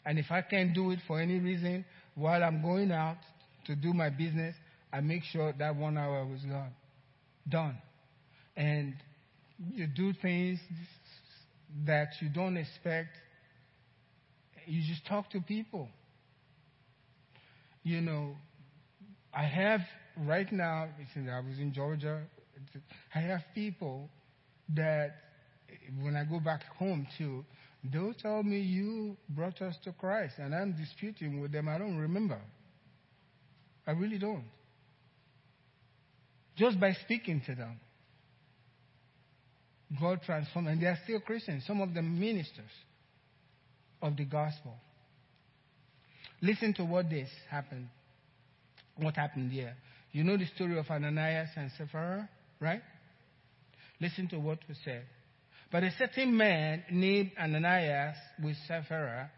[0.05, 1.85] And if I can't do it for any reason
[2.15, 3.17] while I'm going out
[3.65, 4.55] to do my business,
[4.91, 6.71] I make sure that one hour was gone,
[7.49, 7.77] done.
[8.55, 8.95] And
[9.73, 10.59] you do things
[11.85, 13.09] that you don't expect.
[14.65, 15.89] You just talk to people.
[17.83, 18.35] You know,
[19.33, 19.81] I have
[20.25, 22.23] right now, I was in Georgia,
[23.13, 24.09] I have people
[24.75, 25.15] that
[26.01, 27.45] when I go back home too,
[27.91, 31.69] they'll tell me you brought us to Christ, and I'm disputing with them.
[31.69, 32.41] I don't remember.
[33.85, 34.45] I really don't.
[36.57, 37.79] Just by speaking to them.
[39.99, 42.71] God transformed, and they are still Christians, some of them ministers
[44.01, 44.75] of the gospel.
[46.41, 47.87] Listen to what this happened.
[48.97, 49.75] What happened here?
[50.11, 52.29] You know the story of Ananias and Sapphira,
[52.59, 52.81] right?
[53.99, 55.05] Listen to what was said.
[55.71, 59.31] But a certain man named Ananias with Sapphira,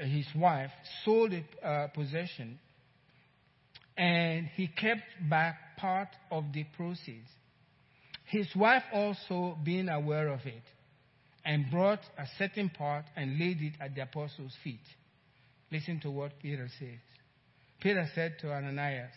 [0.00, 0.70] his wife,
[1.04, 2.58] sold a uh, possession
[3.96, 7.28] and he kept back part of the proceeds.
[8.28, 10.62] His wife also being aware of it
[11.44, 14.84] and brought a certain part and laid it at the apostles' feet.
[15.72, 16.98] Listen to what Peter says.
[17.80, 19.12] Peter said to Ananias,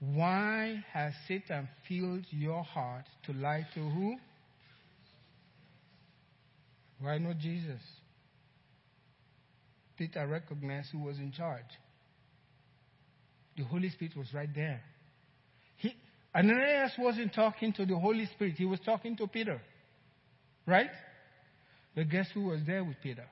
[0.00, 4.16] Why has Satan filled your heart to lie to who?
[7.00, 7.80] Why not Jesus?
[9.96, 11.64] Peter recognized who was in charge.
[13.56, 14.82] The Holy Spirit was right there.
[16.36, 19.60] Ananias wasn't talking to the Holy Spirit, he was talking to Peter.
[20.66, 20.90] Right?
[21.94, 23.24] But guess who was there with Peter?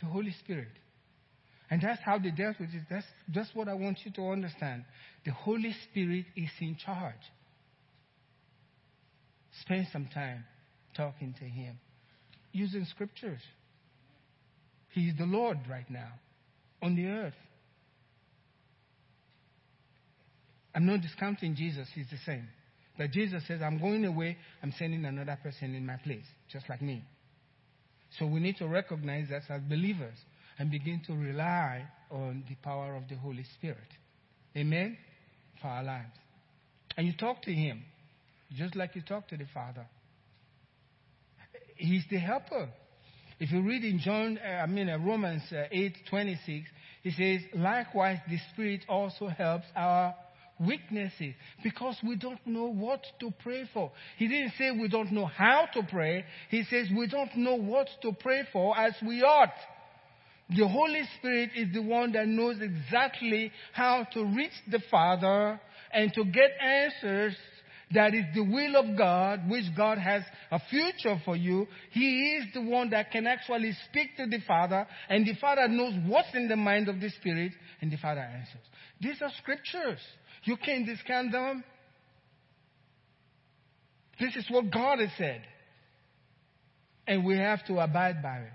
[0.00, 0.68] The Holy Spirit.
[1.70, 2.82] And that's how they dealt with it.
[2.90, 4.84] That's, that's what I want you to understand.
[5.24, 7.14] The Holy Spirit is in charge.
[9.62, 10.44] Spend some time
[10.94, 11.78] talking to Him
[12.52, 13.40] using scriptures.
[14.90, 16.12] He's the Lord right now
[16.82, 17.34] on the earth.
[20.78, 22.46] I'm not discounting Jesus, he's the same.
[22.96, 26.22] But Jesus says, I'm going away, I'm sending another person in my place,
[26.52, 27.02] just like me.
[28.16, 30.16] So we need to recognize that as believers
[30.56, 33.88] and begin to rely on the power of the Holy Spirit.
[34.56, 34.96] Amen?
[35.60, 36.14] For our lives.
[36.96, 37.82] And you talk to Him
[38.56, 39.84] just like you talk to the Father.
[41.74, 42.68] He's the helper.
[43.40, 46.68] If you read in John, uh, I mean uh, Romans uh, eight twenty six,
[47.02, 50.14] he says, "Likewise, the Spirit also helps our
[50.60, 55.26] weaknesses because we don't know what to pray for." He didn't say we don't know
[55.26, 56.24] how to pray.
[56.50, 59.54] He says we don't know what to pray for as we ought.
[60.50, 65.60] The Holy Spirit is the one that knows exactly how to reach the Father
[65.92, 67.36] and to get answers
[67.92, 71.66] that is the will of God, which God has a future for you.
[71.90, 75.94] He is the one that can actually speak to the Father, and the Father knows
[76.06, 78.64] what's in the mind of the Spirit, and the Father answers.
[79.00, 80.00] These are scriptures.
[80.44, 81.64] You can't discount them.
[84.20, 85.42] This is what God has said.
[87.06, 88.52] And we have to abide by it.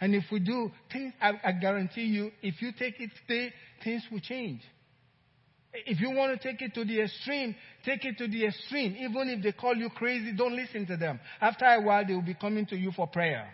[0.00, 3.52] And if we do, things, I, I guarantee you, if you take it today,
[3.82, 4.60] things will change.
[5.72, 7.54] If you want to take it to the extreme,
[7.84, 8.96] take it to the extreme.
[8.98, 11.18] Even if they call you crazy, don't listen to them.
[11.40, 13.48] After a while, they will be coming to you for prayer.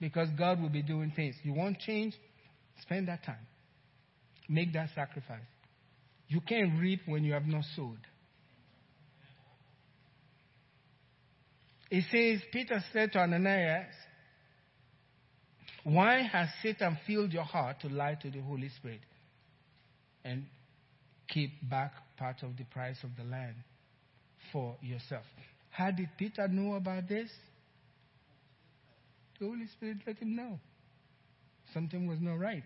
[0.00, 1.34] Because God will be doing things.
[1.42, 2.14] You want change?
[2.82, 3.47] Spend that time.
[4.48, 5.40] Make that sacrifice.
[6.28, 7.98] You can't reap when you have not sowed.
[11.90, 13.86] It says, Peter said to Ananias,
[15.84, 19.00] why has Satan filled your heart to lie to the Holy Spirit
[20.22, 20.44] and
[21.28, 23.54] keep back part of the price of the land
[24.52, 25.24] for yourself?
[25.70, 27.30] How did Peter know about this?
[29.40, 30.58] The Holy Spirit let him know.
[31.72, 32.64] Something was not right.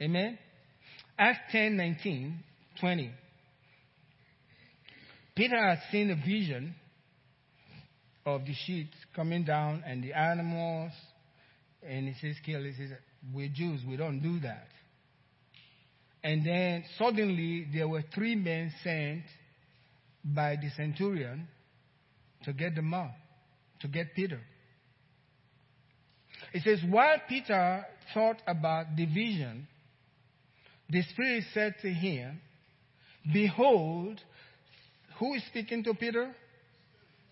[0.00, 0.38] Amen?
[1.18, 2.44] Acts 10 19,
[2.80, 3.10] 20.
[5.34, 6.74] Peter had seen a vision
[8.26, 10.92] of the sheep coming down and the animals
[11.82, 12.62] and he says, kill.
[12.62, 12.90] He says,
[13.32, 13.82] we're Jews.
[13.88, 14.68] We don't do that.
[16.22, 19.22] And then suddenly there were three men sent
[20.24, 21.48] by the centurion
[22.44, 23.12] to get them out,
[23.80, 24.40] to get Peter.
[26.52, 27.84] It says, while Peter
[28.14, 29.68] thought about the vision,
[30.90, 32.40] the Spirit said to him,
[33.32, 34.20] Behold,
[35.18, 36.34] who is speaking to Peter?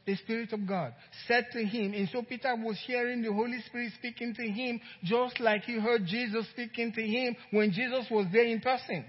[0.06, 0.94] the Spirit of God
[1.26, 5.40] said to him, and so Peter was hearing the Holy Spirit speaking to him just
[5.40, 9.04] like he heard Jesus speaking to him when Jesus was there in person.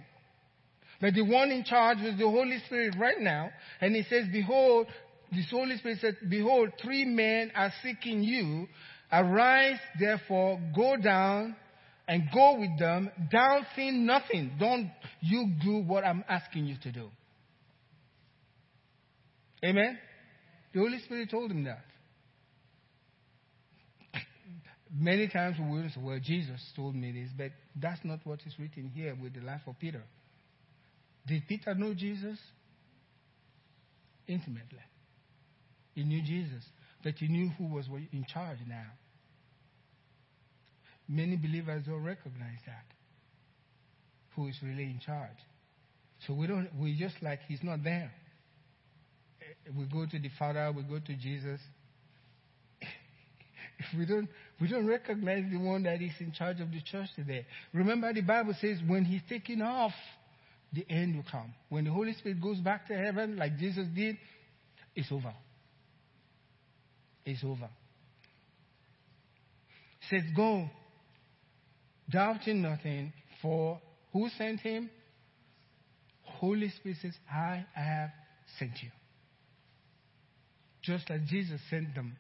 [1.00, 4.88] But the one in charge was the Holy Spirit right now, and he says, Behold,
[5.32, 8.68] the Holy Spirit said, Behold, three men are seeking you.
[9.12, 11.56] Arise, therefore, go down
[12.08, 14.52] and go with them, doubting nothing.
[14.60, 14.90] Don't
[15.22, 17.10] you do what I'm asking you to do.
[19.64, 19.98] Amen?
[20.74, 21.84] The Holy Spirit told him that.
[24.96, 28.54] Many times we will say, well, Jesus told me this, but that's not what is
[28.58, 30.04] written here with the life of Peter.
[31.28, 32.40] Did Peter know Jesus?
[34.28, 34.80] Intimately.
[35.94, 36.64] He knew Jesus,
[37.04, 38.86] but he knew who was in charge now.
[41.08, 42.86] Many believers don't recognize that.
[44.36, 45.38] Who is really in charge.
[46.26, 48.12] So we don't we just like he's not there
[49.76, 51.60] we go to the Father, we go to Jesus.
[52.82, 54.30] if we don't,
[54.62, 57.46] we don't recognize the one that is in charge of the church today.
[57.74, 59.94] Remember, the Bible says when he's taken off,
[60.74, 61.54] the end will come.
[61.70, 64.18] When the Holy Spirit goes back to heaven, like Jesus did,
[64.96, 65.34] it's over.
[67.26, 67.70] It's over.
[70.10, 70.70] says, Go,
[72.10, 73.80] doubting nothing, for
[74.14, 74.90] who sent him?
[76.24, 78.10] Holy Spirit says, I have
[78.60, 78.90] sent you.
[80.82, 82.16] Just like Jesus sent them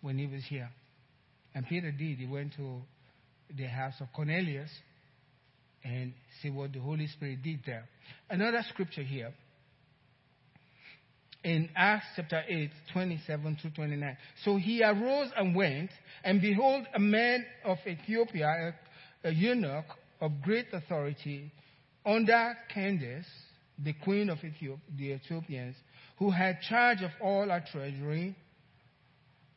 [0.00, 0.70] when he was here.
[1.54, 2.18] And Peter did.
[2.18, 2.82] He went to
[3.56, 4.70] the house of Cornelius
[5.84, 6.12] and
[6.42, 7.88] see what the Holy Spirit did there.
[8.28, 9.32] Another scripture here
[11.44, 14.16] in Acts chapter 8, 27 through 29.
[14.44, 15.90] So he arose and went,
[16.24, 18.74] and behold, a man of Ethiopia,
[19.26, 19.84] a, eunuch
[20.20, 21.52] of great authority,
[22.04, 23.26] under Candace,
[23.82, 25.76] the queen of Ethiop, the Ethiopians,
[26.18, 28.34] who had charge of all our treasury.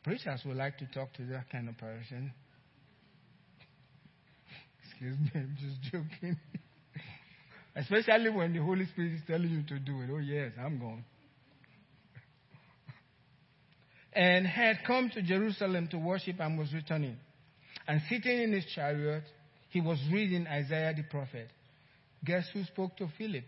[0.02, 2.32] Preachers would like to talk to that kind of person.
[4.84, 6.36] Excuse me, I'm just joking.
[7.76, 10.10] Especially when the Holy Spirit is telling you to do it.
[10.12, 11.04] Oh, yes, I'm going.
[14.12, 17.16] and had come to Jerusalem to worship and was returning.
[17.86, 19.24] And sitting in his chariot,
[19.70, 21.48] he was reading Isaiah the prophet.
[22.24, 23.44] Guess who spoke to Philip?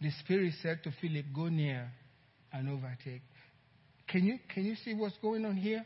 [0.00, 1.90] the Spirit said to Philip, Go near
[2.52, 3.22] and overtake.
[4.08, 5.84] Can you, can you see what's going on here?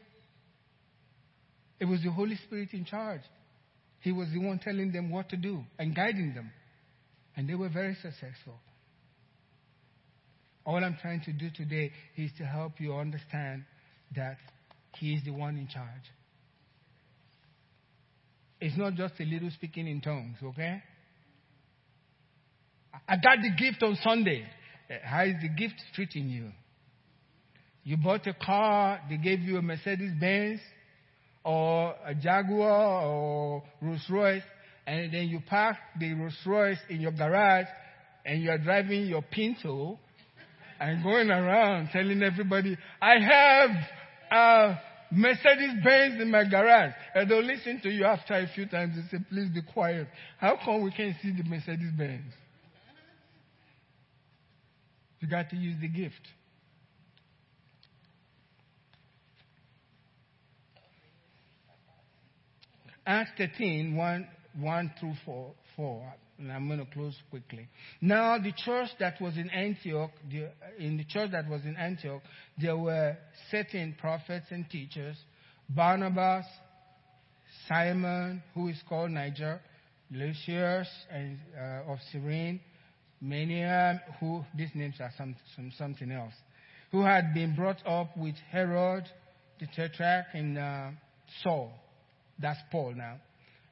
[1.81, 3.23] It was the Holy Spirit in charge.
[4.01, 6.51] He was the one telling them what to do and guiding them.
[7.37, 8.61] And they were very successful.
[10.65, 13.65] All I'm trying to do today is to help you understand
[14.15, 14.37] that
[14.99, 16.03] He is the one in charge.
[18.63, 20.81] It's not just a little speaking in tongues, okay?
[23.09, 24.45] I got the gift on Sunday.
[24.89, 26.53] Uh, how is the gift treating you?
[27.83, 30.61] You bought a car, they gave you a Mercedes Benz
[31.45, 34.45] or a Jaguar or Rolls Royce,
[34.87, 37.67] and then you park the Rolls Royce in your garage
[38.25, 39.99] and you're driving your Pinto
[40.79, 43.71] and going around telling everybody, I have
[44.31, 44.79] a
[45.15, 46.93] Mercedes Benz in my garage.
[47.15, 50.09] And they'll listen to you after a few times and say, please be quiet.
[50.39, 52.33] How come we can't see the Mercedes Benz?
[55.21, 56.15] You got to use the gift.
[63.07, 64.29] Acts 13, 1,
[64.61, 66.15] 1 through 4, 4.
[66.43, 67.69] And I'm going to close quickly.
[68.01, 72.21] Now, the church that was in Antioch, the, in the church that was in Antioch,
[72.61, 73.17] there were
[73.51, 75.17] certain prophets and teachers
[75.69, 76.45] Barnabas,
[77.69, 79.61] Simon, who is called Niger,
[80.11, 82.61] Lucius and, uh, of Cyrene,
[83.25, 86.35] Manaen, who, these names are some, some, something else,
[86.91, 89.05] who had been brought up with Herod
[89.61, 90.89] the Tetrarch and uh,
[91.43, 91.73] Saul.
[92.41, 93.19] That's Paul now.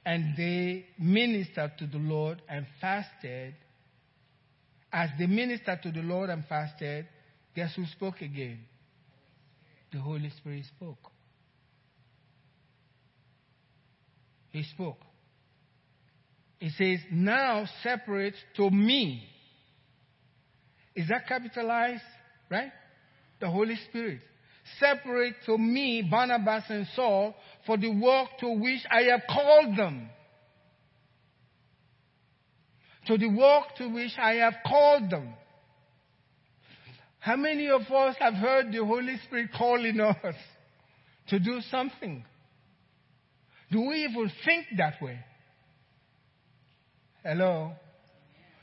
[0.05, 3.55] And they ministered to the Lord and fasted.
[4.92, 7.07] As they ministered to the Lord and fasted,
[7.55, 8.61] guess who spoke again?
[9.92, 11.11] The Holy Spirit spoke.
[14.51, 14.98] He spoke.
[16.59, 19.24] He says, now separate to me.
[20.94, 22.03] Is that capitalized?
[22.51, 22.72] Right?
[23.40, 24.20] The Holy Spirit
[24.79, 27.35] separate to me Barnabas and Saul
[27.66, 30.09] for the work to which I have called them.
[33.07, 35.35] To the work to which I have called them.
[37.18, 40.35] How many of us have heard the Holy Spirit calling us
[41.29, 42.25] to do something?
[43.71, 45.18] Do we even think that way?
[47.23, 47.73] Hello?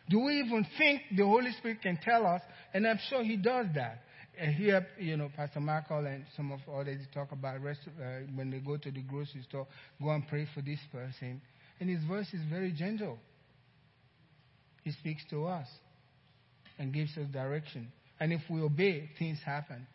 [0.10, 2.42] Do we even think the Holy Spirit can tell us?
[2.74, 4.02] And I'm sure He does that
[4.40, 8.52] and here, you know, Pastor Michael and some of others talk about rest, uh, when
[8.52, 9.68] they go to the grocery store,
[10.02, 11.42] go and pray for this person.
[11.80, 13.18] And his voice is very gentle.
[14.84, 15.68] He speaks to us
[16.80, 17.92] and gives us direction.
[18.20, 19.86] And if we obey, things happen.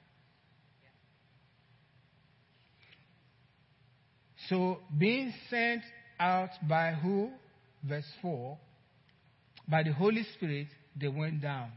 [4.48, 5.82] So, being sent
[6.18, 7.30] out by who?
[7.84, 8.58] Verse 4.
[9.68, 10.66] By the Holy Spirit,
[11.00, 11.70] they went down.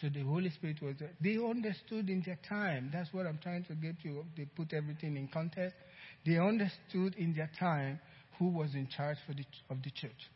[0.00, 0.96] So the Holy Spirit was.
[1.20, 2.90] They understood in their time.
[2.92, 4.24] That's what I'm trying to get you.
[4.36, 5.76] They put everything in context.
[6.24, 8.00] They understood in their time
[8.38, 10.30] who was in charge for the, of the church.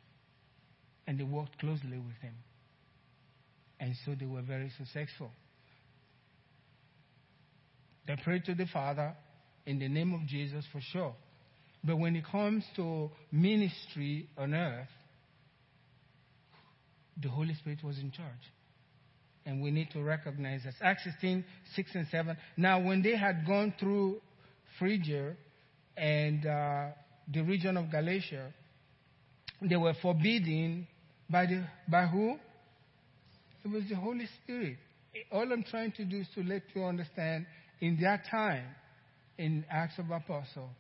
[1.07, 2.35] And they worked closely with him.
[3.81, 5.31] And so they were very successful.
[8.07, 9.15] They prayed to the Father
[9.67, 11.15] in the name of Jesus for sure.
[11.83, 14.89] But when it comes to ministry on earth,
[17.23, 18.31] the Holy Spirit was in charge
[19.47, 20.75] and we need to recognize this.
[20.81, 22.37] Acts 16, 6 and 7.
[22.57, 24.21] Now, when they had gone through
[24.79, 25.35] Phrygia
[25.97, 26.87] and uh,
[27.33, 28.53] the region of Galatia,
[29.61, 30.87] they were forbidden
[31.29, 32.37] by, the, by who?
[33.65, 34.77] It was the Holy Spirit.
[35.31, 37.47] All I'm trying to do is to let you understand
[37.81, 38.65] in that time,
[39.39, 40.71] in Acts of Apostle,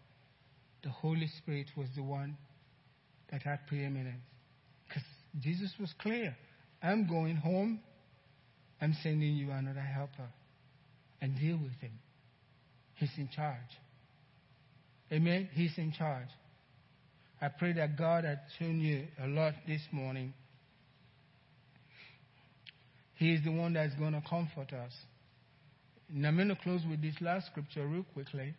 [0.82, 2.36] the Holy Spirit was the one
[3.30, 4.20] that had preeminence.
[4.86, 5.02] Because
[5.40, 6.36] Jesus was clear.
[6.82, 7.80] I'm going home
[8.80, 10.28] I'm sending you another helper
[11.20, 11.98] and deal with him.
[12.94, 13.58] He's in charge.
[15.12, 15.48] Amen?
[15.52, 16.28] He's in charge.
[17.40, 20.32] I pray that God has shown you a lot this morning.
[23.16, 24.92] He is the one that's going to comfort us.
[26.12, 28.54] And I'm going to close with this last scripture real quickly.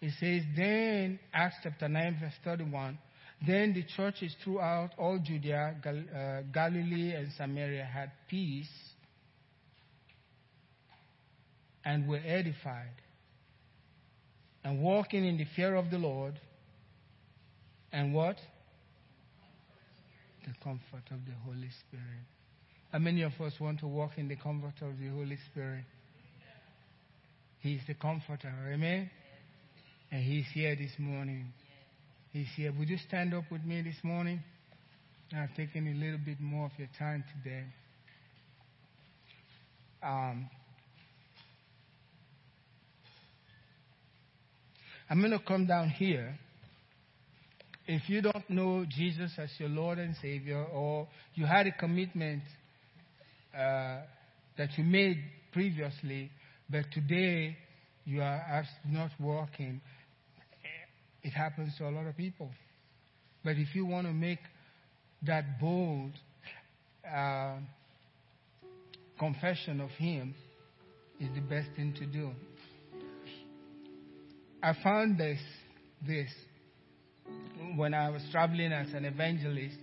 [0.00, 2.98] It says, Then, Acts chapter 9, verse 31,
[3.46, 8.68] then the churches throughout all Judea, Gal- uh, Galilee, and Samaria had peace
[11.84, 12.94] and were edified
[14.64, 16.38] and walking in the fear of the Lord
[17.92, 18.36] and what?
[20.46, 22.24] The comfort of the Holy Spirit.
[22.92, 25.84] How many of us want to walk in the comfort of the Holy Spirit?
[27.60, 29.10] He's the comforter, amen?
[30.10, 31.52] And He's here this morning.
[32.32, 32.72] He's here.
[32.78, 34.42] Would you stand up with me this morning?
[35.36, 37.64] I've taken a little bit more of your time today.
[40.02, 40.48] Um,
[45.10, 46.38] I'm going to come down here.
[47.88, 52.44] If you don't know Jesus as your Lord and Savior, or you had a commitment
[53.52, 54.02] uh,
[54.56, 55.18] that you made
[55.52, 56.30] previously,
[56.70, 57.56] but today
[58.04, 59.80] you are not working,
[61.24, 62.48] it happens to a lot of people.
[63.42, 64.38] But if you want to make
[65.26, 66.12] that bold
[67.12, 67.56] uh,
[69.18, 70.36] confession of Him,
[71.18, 72.30] is the best thing to do.
[74.62, 75.40] I found this
[76.06, 76.30] this
[77.76, 79.76] when I was traveling as an evangelist.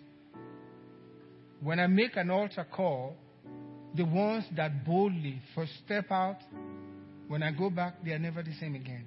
[1.61, 3.15] When I make an altar call,
[3.95, 6.37] the ones that boldly first step out,
[7.27, 9.05] when I go back, they are never the same again.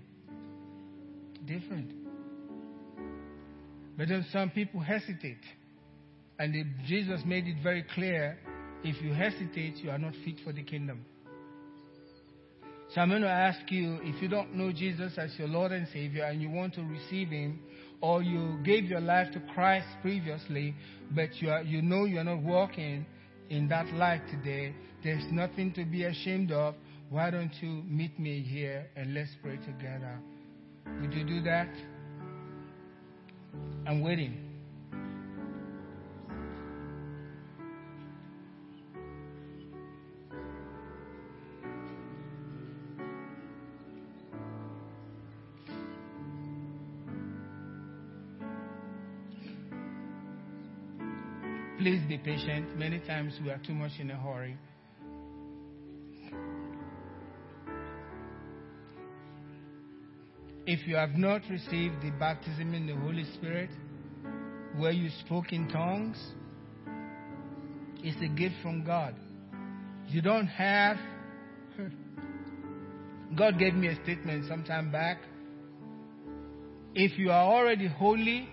[1.47, 1.93] Different.
[3.97, 5.43] But then some people hesitate.
[6.39, 6.55] And
[6.87, 8.39] Jesus made it very clear
[8.83, 11.05] if you hesitate, you are not fit for the kingdom.
[12.95, 15.87] So I'm going to ask you if you don't know Jesus as your Lord and
[15.93, 17.61] Savior and you want to receive Him,
[18.01, 20.75] or you gave your life to Christ previously,
[21.13, 23.07] but you, are, you know you're not walking
[23.49, 24.75] in that light today,
[25.05, 26.75] there's nothing to be ashamed of.
[27.11, 30.19] Why don't you meet me here and let's pray together?
[31.01, 31.69] Would you do that?
[33.87, 34.50] I'm waiting.
[51.81, 52.77] Please be patient.
[52.77, 54.55] Many times we are too much in a hurry.
[60.67, 63.71] If you have not received the baptism in the Holy Spirit,
[64.77, 66.23] where you spoke in tongues,
[68.05, 69.15] it's a gift from God.
[70.09, 70.99] You don't have.
[73.39, 75.17] God gave me a statement some time back.
[76.95, 78.51] If you are already holy,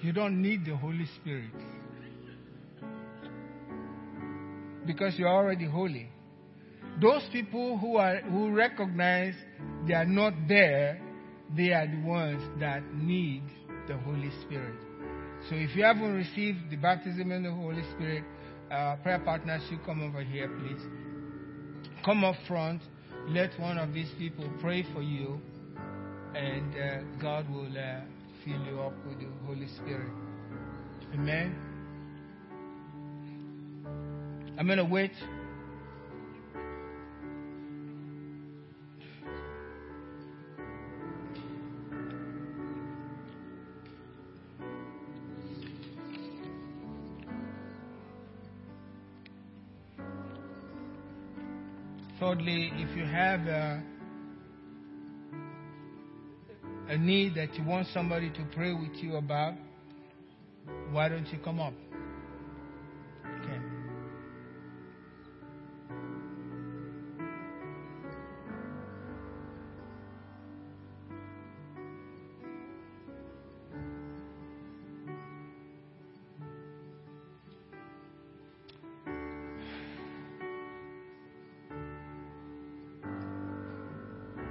[0.00, 1.50] you don't need the Holy Spirit.
[4.86, 6.08] Because you're already holy.
[7.00, 9.34] Those people who are who recognize
[9.86, 11.00] they are not there,
[11.56, 13.42] they are the ones that need
[13.86, 14.74] the Holy Spirit.
[15.48, 18.24] So if you haven't received the baptism in the Holy Spirit,
[18.70, 20.82] uh, prayer partners should come over here, please.
[22.04, 22.82] Come up front.
[23.28, 25.40] Let one of these people pray for you,
[26.34, 28.00] and uh, God will uh,
[28.48, 30.10] fill you up with the Holy Spirit.
[31.12, 31.54] Amen.
[34.58, 35.12] I'm going to wait.
[52.18, 53.82] Thirdly, if you have a,
[56.88, 59.52] a need that you want somebody to pray with you about,
[60.90, 61.74] why don't you come up?
[63.42, 63.60] Okay.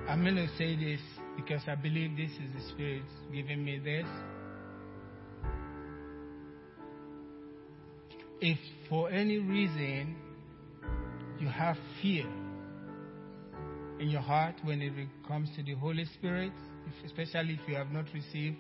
[0.08, 1.02] I'm going to say this
[1.48, 4.06] because I believe this is the Spirit giving me this.
[8.42, 8.58] If
[8.90, 10.16] for any reason
[11.40, 12.26] you have fear
[14.00, 14.94] in your heart when it
[15.28, 16.52] comes to the Holy Spirit,
[16.86, 18.58] if, especially if you have not received,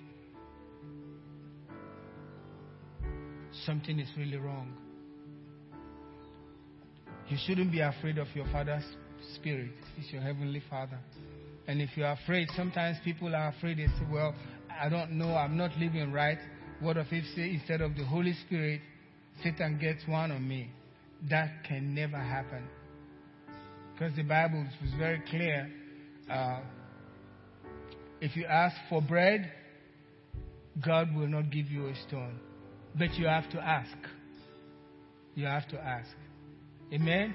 [3.66, 4.74] something is really wrong.
[7.28, 8.86] You shouldn't be afraid of your Father's
[9.36, 9.72] Spirit.
[9.98, 11.00] He's your Heavenly Father.
[11.68, 13.78] And if you're afraid, sometimes people are afraid.
[13.78, 14.34] They say, Well,
[14.82, 16.38] I don't know, I'm not living right.
[16.80, 18.82] What if, say, instead of the Holy Spirit,
[19.44, 20.70] Satan gets one on me?
[21.30, 22.68] That can never happen.
[23.94, 25.72] Because the Bible was very clear.
[26.30, 26.60] Uh,
[28.22, 29.52] if you ask for bread,
[30.86, 32.40] God will not give you a stone.
[32.98, 33.98] But you have to ask.
[35.36, 36.10] You have to ask.
[36.94, 37.34] Amen?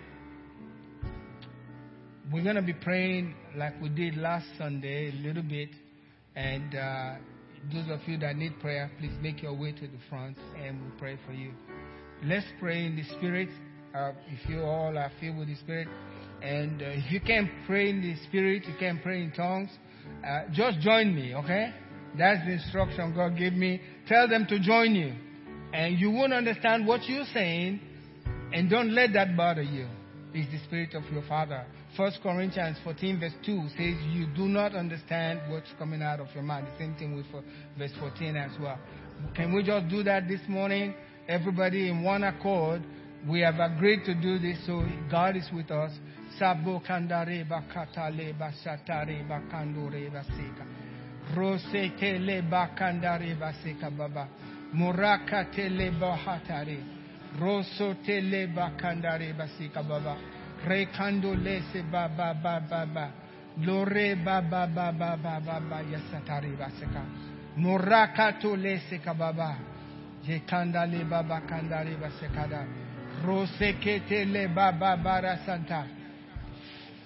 [2.31, 5.71] We're going to be praying like we did last Sunday a little bit.
[6.37, 7.15] And uh,
[7.73, 10.99] those of you that need prayer, please make your way to the front and we'll
[10.99, 11.53] pray for you.
[12.25, 13.49] Let's pray in the Spirit.
[13.95, 15.89] Uh, if you all are filled with the Spirit.
[16.43, 19.71] And uh, if you can't pray in the Spirit, you can't pray in tongues,
[20.27, 21.75] uh, just join me, okay?
[22.17, 23.81] That's the instruction God gave me.
[24.07, 25.15] Tell them to join you.
[25.73, 27.81] And you won't understand what you're saying,
[28.53, 29.89] and don't let that bother you.
[30.35, 31.67] It's the Spirit of your Father.
[31.97, 36.43] 1 Corinthians 14, verse 2 says, You do not understand what's coming out of your
[36.43, 36.65] mouth.
[36.65, 37.27] The same thing with
[37.77, 38.79] verse 14 as well.
[39.35, 40.95] Can we just do that this morning?
[41.29, 42.83] Everybody in one accord.
[43.29, 45.93] We have agreed to do this, so God is with us.
[46.39, 50.11] Sabo kandare bakatale basatare bakandore
[52.51, 53.39] bakandare
[53.99, 54.29] baba.
[56.01, 56.83] Bahatare.
[58.57, 59.37] Bakandare
[59.89, 60.32] baba.
[60.67, 63.13] Rekando lese ba ba ba ba ba.
[63.59, 67.03] Lore ba ba ba ba ba ba ba yasatari baseka.
[67.59, 69.01] Morakato lese.
[73.25, 74.49] Rosekete le.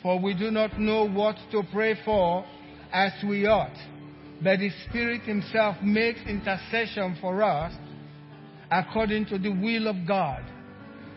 [0.02, 2.44] For we do not know what to pray for
[2.92, 3.76] as we ought.
[4.42, 7.72] But the Spirit Himself makes intercession for us
[8.70, 10.44] according to the will of God.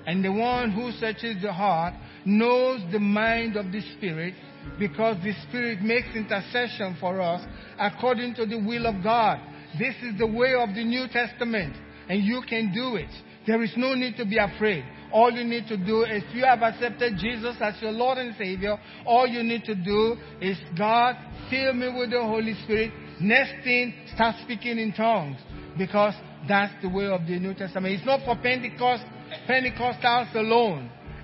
[0.07, 1.93] And the one who searches the heart
[2.29, 4.33] knows the mind of the Spirit
[4.77, 7.41] because the Spirit makes intercession for us
[7.79, 9.39] according to the will of God.
[9.77, 11.75] This is the way of the New Testament,
[12.07, 13.09] and you can do it.
[13.47, 14.83] There is no need to be afraid.
[15.11, 18.35] All you need to do is, if you have accepted Jesus as your Lord and
[18.37, 21.15] Savior, all you need to do is, God,
[21.49, 22.91] fill me with the Holy Spirit.
[23.19, 25.37] Next thing, start speaking in tongues.
[25.77, 26.13] Because
[26.47, 27.95] that's the way of the New Testament.
[27.95, 29.03] It's not for Pentecost,
[29.47, 30.91] Pentecostals alone.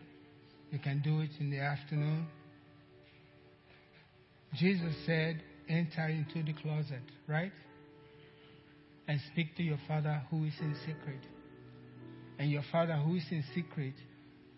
[0.70, 2.26] You can do it in the afternoon.
[4.54, 7.52] Jesus said, enter into the closet, right?
[9.08, 11.20] And speak to your Father who is in secret.
[12.42, 13.94] And your Father who is in secret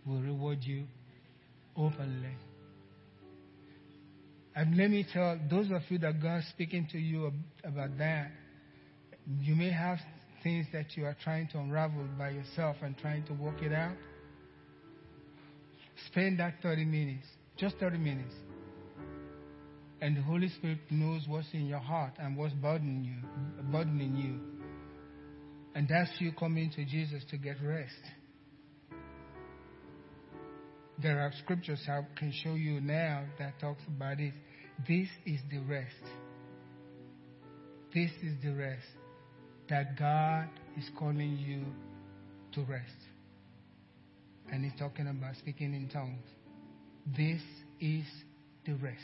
[0.07, 0.85] will reward you
[1.77, 2.35] openly.
[4.57, 7.31] And let me tell those of you that God is speaking to you
[7.63, 8.31] about that,
[9.39, 9.99] you may have
[10.43, 13.97] things that you are trying to unravel by yourself and trying to work it out.
[16.07, 17.27] Spend that 30 minutes,
[17.59, 18.35] just 30 minutes.
[20.01, 24.54] And the Holy Spirit knows what's in your heart and what's burdening you, burdening you.
[25.75, 27.93] And that's you coming to Jesus to get rest.
[31.03, 34.33] There are scriptures I can show you now that talks about it.
[34.87, 35.91] This is the rest.
[37.93, 38.87] This is the rest
[39.69, 41.65] that God is calling you
[42.53, 42.91] to rest.
[44.53, 46.25] And He's talking about speaking in tongues.
[47.17, 47.41] This
[47.81, 48.05] is
[48.65, 49.01] the rest.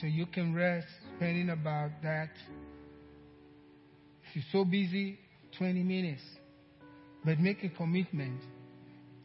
[0.00, 0.86] So you can rest
[1.16, 2.30] spending about that.
[4.22, 5.18] If you're so busy,
[5.58, 6.22] 20 minutes.
[7.24, 8.40] But make a commitment.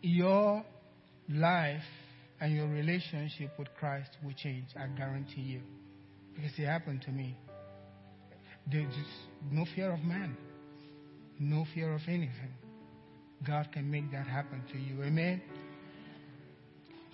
[0.01, 0.63] Your
[1.30, 1.82] life
[2.39, 4.67] and your relationship with Christ will change.
[4.75, 5.61] I guarantee you.
[6.34, 7.36] Because it happened to me.
[8.71, 8.93] There's
[9.51, 10.38] no fear of man,
[11.39, 12.53] no fear of anything.
[13.45, 15.01] God can make that happen to you.
[15.03, 15.41] Amen.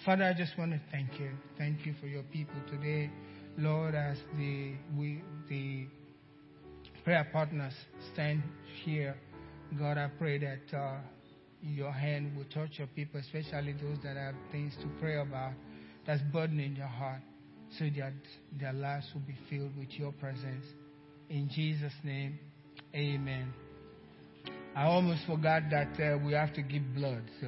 [0.05, 1.31] Father, I just want to thank you.
[1.57, 3.09] Thank you for your people today.
[3.57, 5.87] Lord, as the we the
[7.03, 7.73] prayer partners
[8.13, 8.43] stand
[8.85, 9.15] here,
[9.79, 10.97] God, I pray that uh,
[11.61, 15.53] your hand will touch your people, especially those that have things to pray about,
[16.05, 17.21] that's burdening your heart,
[17.79, 18.13] so that
[18.59, 20.65] their lives will be filled with your presence.
[21.29, 22.37] In Jesus' name,
[22.93, 23.51] amen.
[24.75, 27.47] I almost forgot that uh, we have to give blood, so